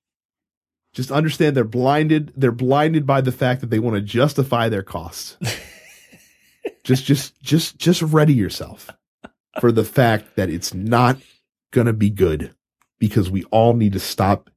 [0.98, 4.82] just understand they're blinded they're blinded by the fact that they want to justify their
[4.82, 5.38] costs
[6.84, 8.89] just just just just ready yourself
[9.60, 11.18] for the fact that it's not
[11.72, 12.52] gonna be good
[12.98, 14.50] because we all need to stop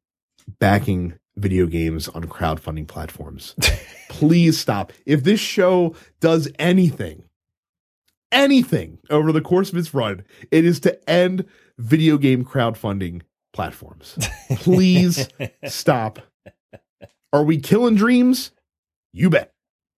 [0.58, 3.54] backing video games on crowdfunding platforms.
[4.08, 4.92] Please stop.
[5.06, 7.24] If this show does anything,
[8.32, 11.44] anything over the course of its run, it is to end
[11.78, 13.22] video game crowdfunding
[13.52, 14.16] platforms.
[14.56, 15.28] Please
[15.66, 16.20] stop.
[17.32, 18.50] Are we killing dreams?
[19.12, 19.52] You bet.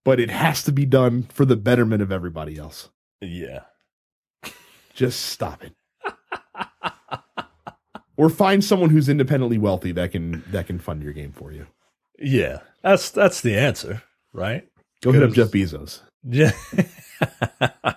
[0.05, 2.89] But it has to be done for the betterment of everybody else.
[3.21, 3.61] Yeah.
[4.93, 5.73] Just stop it
[8.17, 11.67] or find someone who's independently wealthy that can that can fund your game for you.
[12.19, 14.03] Yeah, that's that's the answer,
[14.33, 14.67] right?
[15.01, 16.01] Go hit up Jeff Bezos.
[16.23, 16.51] Yeah.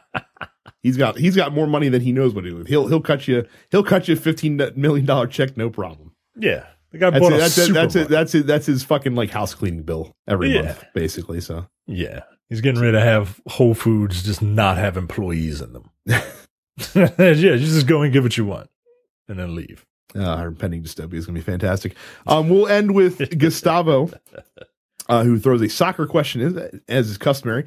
[0.83, 2.67] he's got he's got more money than he knows what to do with.
[2.67, 6.13] He'll he'll cut you he'll cut you a fifteen million dollar check, no problem.
[6.35, 9.31] Yeah, the guy that's it, that's it, that's it, that's it, that's his fucking like
[9.31, 10.63] house cleaning bill every yeah.
[10.63, 11.41] month, basically.
[11.41, 15.91] So yeah, he's getting ready to have Whole Foods just not have employees in them.
[16.95, 18.69] yeah, you just go and give what you want,
[19.29, 19.87] and then leave.
[20.15, 21.95] Uh, our pending dystopia is going to be fantastic.
[22.27, 24.11] Um, we'll end with Gustavo,
[25.09, 27.67] uh, who throws a soccer question as, as is customary.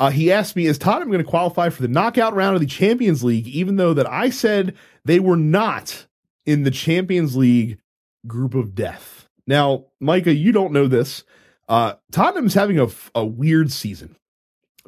[0.00, 2.66] Uh, he asked me, "Is Tottenham going to qualify for the knockout round of the
[2.66, 4.74] Champions League?" Even though that I said
[5.04, 6.06] they were not
[6.46, 7.78] in the Champions League
[8.26, 9.28] group of death.
[9.46, 11.24] Now, Micah, you don't know this.
[11.68, 14.16] Uh, Tottenham's having a, a weird season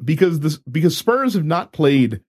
[0.03, 2.21] because this because Spurs have not played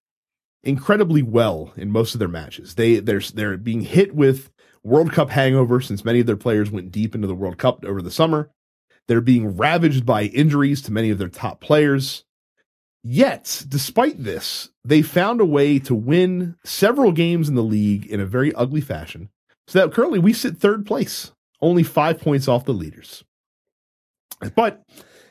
[0.63, 2.75] incredibly well in most of their matches.
[2.75, 4.51] They they're they're being hit with
[4.83, 8.01] World Cup hangover since many of their players went deep into the World Cup over
[8.01, 8.51] the summer.
[9.07, 12.25] They're being ravaged by injuries to many of their top players.
[13.03, 18.21] Yet, despite this, they found a way to win several games in the league in
[18.21, 19.31] a very ugly fashion.
[19.69, 21.31] So that currently we sit third place,
[21.61, 23.23] only five points off the leaders.
[24.57, 24.83] But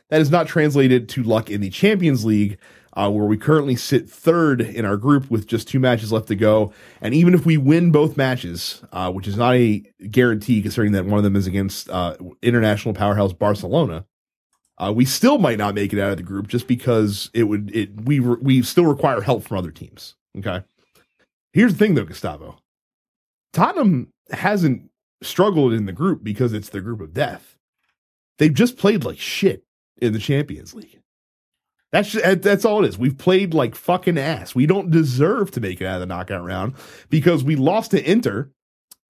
[0.10, 2.60] that is not translated to luck in the Champions League,
[2.94, 6.36] uh, where we currently sit third in our group with just two matches left to
[6.36, 6.72] go.
[7.02, 11.06] And even if we win both matches, uh, which is not a guarantee considering that
[11.06, 14.06] one of them is against uh, international powerhouse Barcelona,
[14.78, 17.76] uh, we still might not make it out of the group just because it would
[17.76, 20.14] it we re- we still require help from other teams.
[20.38, 20.64] Okay.
[21.54, 22.60] Here's the thing though, Gustavo.
[23.52, 24.90] Tottenham hasn't
[25.22, 27.58] struggled in the group because it's the group of death.
[28.38, 29.64] They've just played like shit
[30.02, 31.02] in the Champions League.
[31.92, 32.98] That's just, that's all it is.
[32.98, 34.54] We've played like fucking ass.
[34.54, 36.74] We don't deserve to make it out of the knockout round
[37.10, 38.52] because we lost to Inter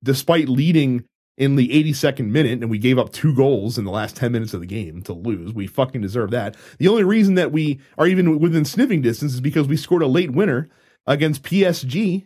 [0.03, 1.03] despite leading
[1.38, 4.53] in the 82nd minute and we gave up two goals in the last 10 minutes
[4.53, 5.53] of the game to lose.
[5.53, 6.56] We fucking deserve that.
[6.77, 10.07] The only reason that we are even within sniffing distance is because we scored a
[10.07, 10.69] late winner
[11.06, 12.26] against PSG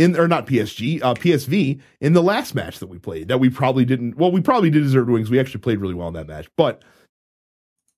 [0.00, 3.50] in or not PSG, uh, PSV in the last match that we played that we
[3.50, 4.16] probably didn't.
[4.16, 5.28] Well, we probably did deserve wings.
[5.28, 6.82] we actually played really well in that match, but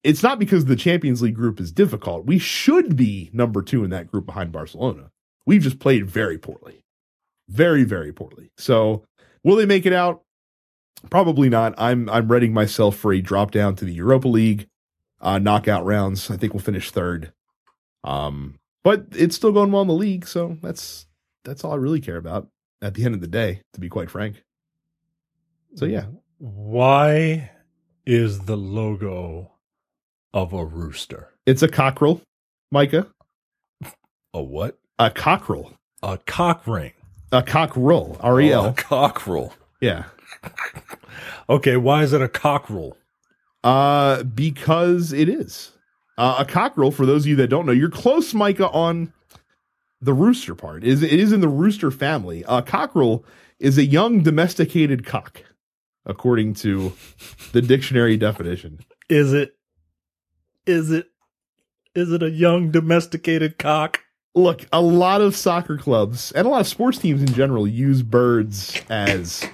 [0.02, 2.26] it's not because the Champions League group is difficult.
[2.26, 5.12] We should be number two in that group behind Barcelona.
[5.46, 6.84] We've just played very poorly,
[7.48, 8.50] very very poorly.
[8.58, 9.04] So
[9.44, 10.22] will they make it out?
[11.08, 11.72] Probably not.
[11.78, 14.66] I'm I'm readying myself for a drop down to the Europa League
[15.20, 16.32] uh, knockout rounds.
[16.32, 17.32] I think we'll finish third.
[18.02, 21.06] Um, but it's still going well in the league, so that's
[21.44, 22.48] that's all I really care about
[22.80, 24.42] at the end of the day, to be quite frank.
[25.76, 26.06] So yeah.
[26.38, 27.50] Why
[28.04, 29.52] is the logo
[30.34, 31.28] of a rooster?
[31.46, 32.20] It's a cockerel,
[32.70, 33.06] Micah.
[34.34, 34.78] A what?
[34.98, 35.72] A cockerel.
[36.02, 36.92] A cock ring.
[37.30, 38.16] A cockerel.
[38.20, 38.72] R E Oh, a L.
[38.74, 39.54] cockerel.
[39.80, 40.04] Yeah.
[41.48, 42.96] Okay, why is it a cockerel?
[43.62, 45.72] Uh, because it is.
[46.16, 49.12] Uh, a cockerel, for those of you that don't know, you're close, Micah, on
[50.02, 50.82] the rooster part.
[50.82, 52.44] It is it is in the rooster family.
[52.48, 53.24] A cockerel
[53.58, 55.44] is a young domesticated cock,
[56.04, 56.92] according to
[57.52, 58.80] the dictionary definition.
[59.08, 59.54] Is it?
[60.66, 61.06] Is it?
[61.94, 64.00] Is it a young domesticated cock?
[64.34, 68.02] Look, a lot of soccer clubs and a lot of sports teams in general use
[68.02, 69.46] birds as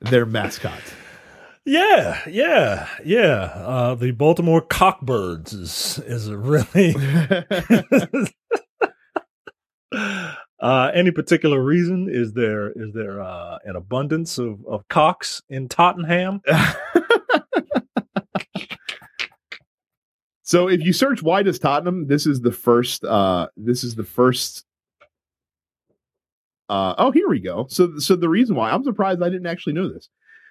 [0.00, 0.82] their mascot.
[1.64, 3.52] Yeah, yeah, yeah.
[3.54, 6.94] Uh, the Baltimore Cockbirds is is a really.
[9.92, 12.08] uh, any particular reason?
[12.10, 16.40] Is there is there uh, an abundance of, of cocks in Tottenham?
[20.42, 24.04] so if you search why does Tottenham, this is the first uh this is the
[24.04, 24.64] first
[26.68, 27.66] uh oh here we go.
[27.68, 30.08] So so the reason why I'm surprised I didn't actually know this.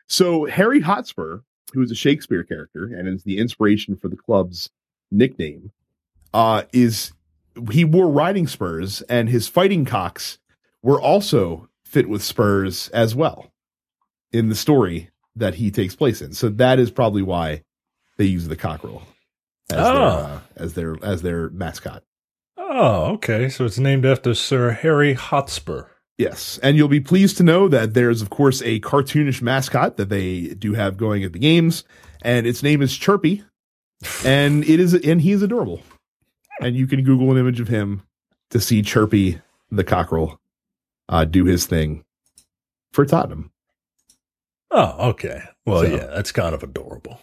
[0.08, 1.40] So Harry Hotspur,
[1.74, 4.70] who is a Shakespeare character and is the inspiration for the club's
[5.10, 5.72] nickname,
[6.34, 7.14] uh is
[7.72, 10.38] he wore riding spurs and his fighting cocks
[10.82, 13.52] were also fit with spurs as well
[14.32, 16.34] in the story that he takes place in.
[16.34, 17.64] So that is probably why
[18.18, 19.04] they use the cockerel
[19.70, 20.02] as, their, Oh.
[20.02, 22.04] uh, as their as their mascot.
[22.58, 23.50] Oh, okay.
[23.50, 25.86] So it's named after Sir Harry Hotspur.
[26.18, 30.10] Yes, and you'll be pleased to know that there's of course a cartoonish mascot that
[30.10, 31.84] they do have going at the games,
[32.22, 33.44] and its name is Chirpy,
[34.26, 35.82] and it is and he is adorable,
[36.62, 38.04] and you can Google an image of him
[38.52, 39.40] to see Chirpy
[39.72, 40.40] the cockerel
[41.10, 42.04] uh, do his thing
[42.94, 43.52] for Tottenham.
[44.70, 45.42] Oh, okay.
[45.66, 47.20] Well, So- yeah, that's kind of adorable.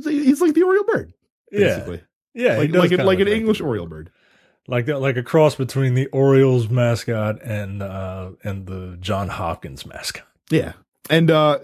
[0.00, 1.12] Like, he's like the Oriole bird,
[1.50, 2.02] Yeah, basically,
[2.32, 2.60] yeah.
[2.62, 4.10] he like like, an- like an look English Oriole bird.
[4.68, 9.84] like that, like a cross between the Orioles mascot and uh and the John Hopkins
[9.84, 10.24] mascot.
[10.50, 10.74] Yeah.
[11.10, 11.58] And uh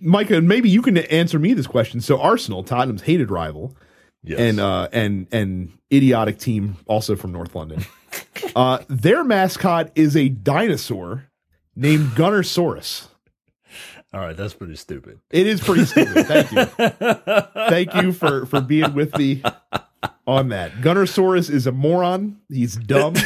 [0.00, 2.00] Micah, maybe you can answer me this question.
[2.00, 3.76] So Arsenal, Tottenham's hated rival,
[4.26, 4.40] Yes.
[4.40, 7.84] and uh and and idiotic team also from North London.
[8.56, 11.28] uh their mascot is a dinosaur
[11.76, 13.06] named Gunnersaurus.
[14.12, 15.20] all right, that's pretty stupid.
[15.30, 16.26] It is pretty stupid.
[16.26, 16.64] Thank you.
[17.68, 19.42] Thank you for for being with me
[20.26, 20.72] on that.
[20.80, 22.40] Gunnersaurus is a moron.
[22.48, 23.14] He's dumb.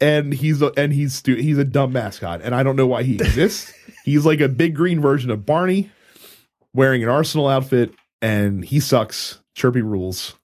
[0.00, 3.02] and he's a, and he's stu- he's a dumb mascot and I don't know why
[3.02, 3.72] he exists.
[4.04, 5.90] he's like a big green version of Barney
[6.74, 7.94] wearing an Arsenal outfit
[8.26, 9.40] and he sucks.
[9.54, 10.34] Chirpy rules.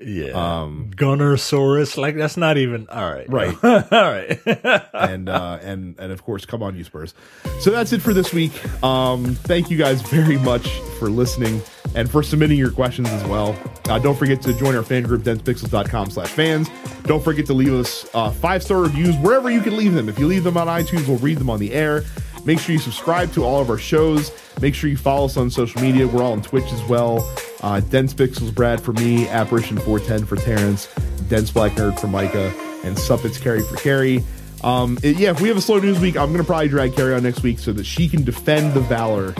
[0.00, 0.62] Yeah.
[0.62, 3.28] Um Gunnersaurus, like that's not even all right.
[3.28, 3.56] Right.
[3.64, 4.40] all right.
[4.94, 7.14] and uh and and of course come on you spurs
[7.60, 8.52] so that's it for this week
[8.84, 10.68] um thank you guys very much
[10.98, 11.60] for listening
[11.94, 13.56] and for submitting your questions as well
[13.88, 16.68] uh, don't forget to join our fan group densepixels.com slash fans
[17.04, 20.18] don't forget to leave us uh, five star reviews wherever you can leave them if
[20.18, 22.04] you leave them on itunes we'll read them on the air
[22.44, 25.50] make sure you subscribe to all of our shows make sure you follow us on
[25.50, 27.18] social media we're all on twitch as well
[27.62, 30.88] uh, dense pixels brad for me apparition 410 for terrence
[31.28, 32.52] dense black nerd for micah
[32.84, 34.24] and Suppets Carrie for Carrie.
[34.64, 36.96] Um, it- yeah, if we have a slow news week, I'm going to probably drag
[36.96, 39.32] Carrie on next week so that she can defend the valor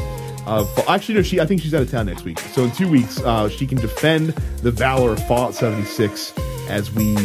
[0.47, 2.39] of actually no she I think she's out of town next week.
[2.39, 4.29] So in two weeks uh, she can defend
[4.63, 6.33] the valor of Fallout 76
[6.69, 7.17] as we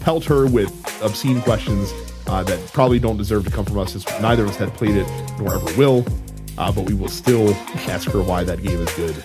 [0.00, 0.70] pelt her with
[1.02, 1.92] obscene questions
[2.26, 4.96] uh, that probably don't deserve to come from us, as neither of us had played
[4.96, 5.06] it
[5.38, 6.04] nor ever will.
[6.58, 7.54] Uh, but we will still
[7.88, 9.16] ask her why that game is good,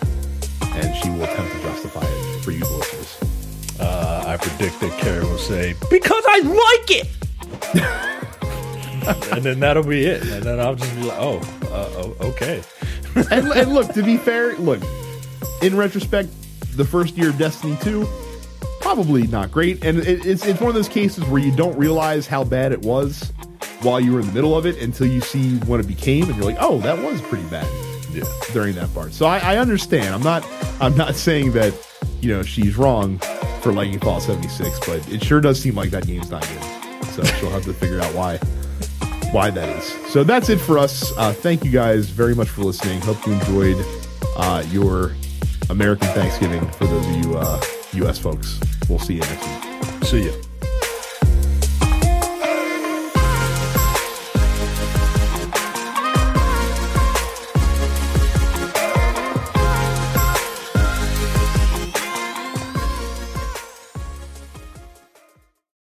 [0.62, 3.78] and she will attempt to justify it for you listeners.
[3.80, 7.08] Uh, I predict that Carrie will say, "Because I like it,"
[9.34, 10.24] and then that'll be it.
[10.24, 12.64] And then I'll just be like, "Oh, uh, oh okay."
[13.32, 14.82] and, and look, to be fair, look,
[15.62, 16.30] in retrospect,
[16.76, 18.08] the first year of Destiny 2,
[18.88, 19.84] probably not great.
[19.84, 22.82] And it, it's, it's one of those cases where you don't realize how bad it
[22.84, 23.34] was
[23.82, 26.38] while you were in the middle of it until you see what it became, and
[26.38, 27.68] you're like, oh, that was pretty bad.
[28.14, 28.24] Yeah.
[28.54, 30.16] During that part, so I, I understand.
[30.16, 30.48] I'm not.
[30.80, 31.74] I'm not saying that
[32.22, 33.20] you know she's wrong
[33.62, 37.06] for liking Fallout 76, but it sure does seem like that game's not good.
[37.08, 38.38] So she'll have to figure out why
[39.32, 39.84] why that is.
[40.12, 41.12] So that's it for us.
[41.18, 43.02] Uh, thank you guys very much for listening.
[43.02, 43.86] Hope you enjoyed
[44.38, 45.12] uh, your
[45.70, 47.62] American Thanksgiving for those of you uh,
[47.94, 48.20] U.S.
[48.20, 48.60] folks.
[48.90, 50.04] We'll see you next week.
[50.04, 50.47] See ya.